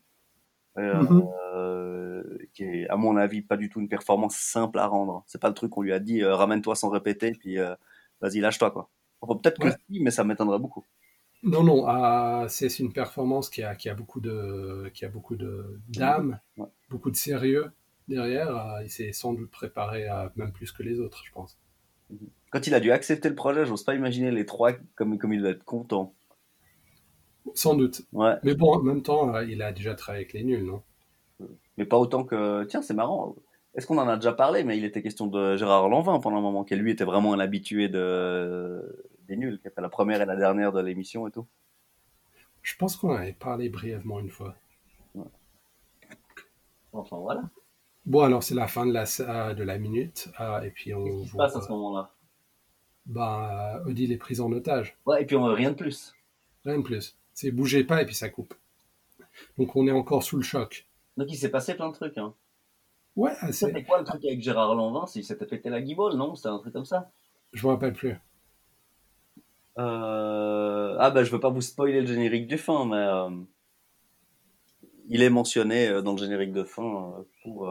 [0.79, 1.23] Euh, Mhm.
[1.55, 5.25] euh, qui est à mon avis pas du tout une performance simple à rendre.
[5.27, 7.57] C'est pas le truc qu'on lui a dit ramène-toi sans répéter puis
[8.21, 8.91] vas-y lâche-toi quoi.
[9.23, 10.85] Enfin, peut-être que si, mais ça m'étonnerait beaucoup.
[11.43, 15.37] Non, non, euh, c'est une performance qui a, qui a beaucoup de, qui a beaucoup
[15.37, 16.67] de d'âme, Ouais.
[16.91, 17.71] beaucoup de sérieux
[18.09, 18.57] derrière.
[18.57, 21.59] euh, il s'est sans doute préparé à même plus que les autres, je pense.
[22.51, 25.41] Quand il a dû accepter le projet, j'ose pas imaginer les trois comme comme il
[25.41, 26.15] doit être content.
[27.55, 28.03] Sans doute.
[28.13, 28.35] Ouais.
[28.43, 30.83] Mais bon, en même temps, euh, il a déjà travaillé avec les nuls, non?
[31.77, 32.65] Mais pas autant que.
[32.65, 33.37] Tiens, c'est marrant.
[33.75, 34.65] Est-ce qu'on en a déjà parlé?
[34.65, 37.39] Mais il était question de Gérard Lanvin pendant un moment, qui lui était vraiment un
[37.39, 38.83] habitué de...
[39.27, 41.47] des nuls, qui a fait la première et la dernière de l'émission et tout.
[42.63, 44.57] Je pense qu'on en avait parlé brièvement une fois.
[46.93, 47.43] Enfin voilà.
[48.07, 49.05] Bon, alors c'est la fin de la,
[49.55, 52.13] de la minute, euh, et puis on Qu'est-ce qui se passe à ce moment-là?
[53.07, 54.97] Ben, euh, Odile est prise en otage.
[55.07, 56.15] Ouais, et puis on veut rien de plus.
[56.65, 57.17] Rien de plus.
[57.35, 58.55] C'est bougez pas et puis ça coupe.
[59.59, 60.87] Donc on est encore sous le choc.
[61.17, 62.19] Donc il s'est passé plein de trucs.
[62.19, 62.35] Hein.
[63.15, 63.67] Ouais, assez.
[63.67, 66.35] C'était quoi le truc avec Gérard Lanvin S'il s'était pété la guibole, non?
[66.35, 67.11] C'était un truc comme ça
[67.53, 68.17] Je me rappelle plus.
[69.79, 70.97] Euh...
[70.99, 73.31] Ah bah je veux pas vous spoiler le générique du fin, mais euh,
[75.09, 77.71] il est mentionné euh, dans le générique de fin pour,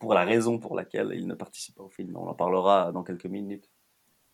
[0.00, 2.16] pour la raison pour laquelle il ne participe pas au film.
[2.16, 3.68] On en parlera dans quelques minutes.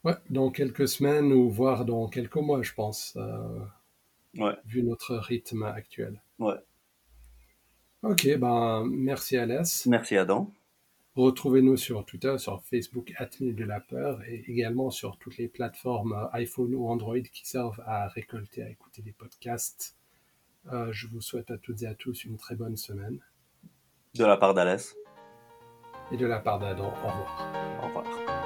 [0.04, 3.58] Ouais, dans quelques semaines ou voire dans quelques mois, je pense, euh,
[4.38, 4.54] Ouais.
[4.66, 6.20] vu notre rythme actuel.
[6.38, 6.54] Ouais.
[8.02, 9.86] Ok, ben merci Alès.
[9.86, 10.52] Merci Adam.
[11.16, 16.28] Retrouvez-nous sur Twitter, sur Facebook, de la peur, et également sur toutes les plateformes euh,
[16.32, 19.96] iPhone ou Android qui servent à récolter, à écouter les podcasts.
[20.72, 23.20] Euh, je vous souhaite à toutes et à tous une très bonne semaine.
[24.14, 24.94] De la part d'Alès.
[26.12, 27.82] Et de la part d'Adam, au revoir.
[27.82, 28.45] Au revoir.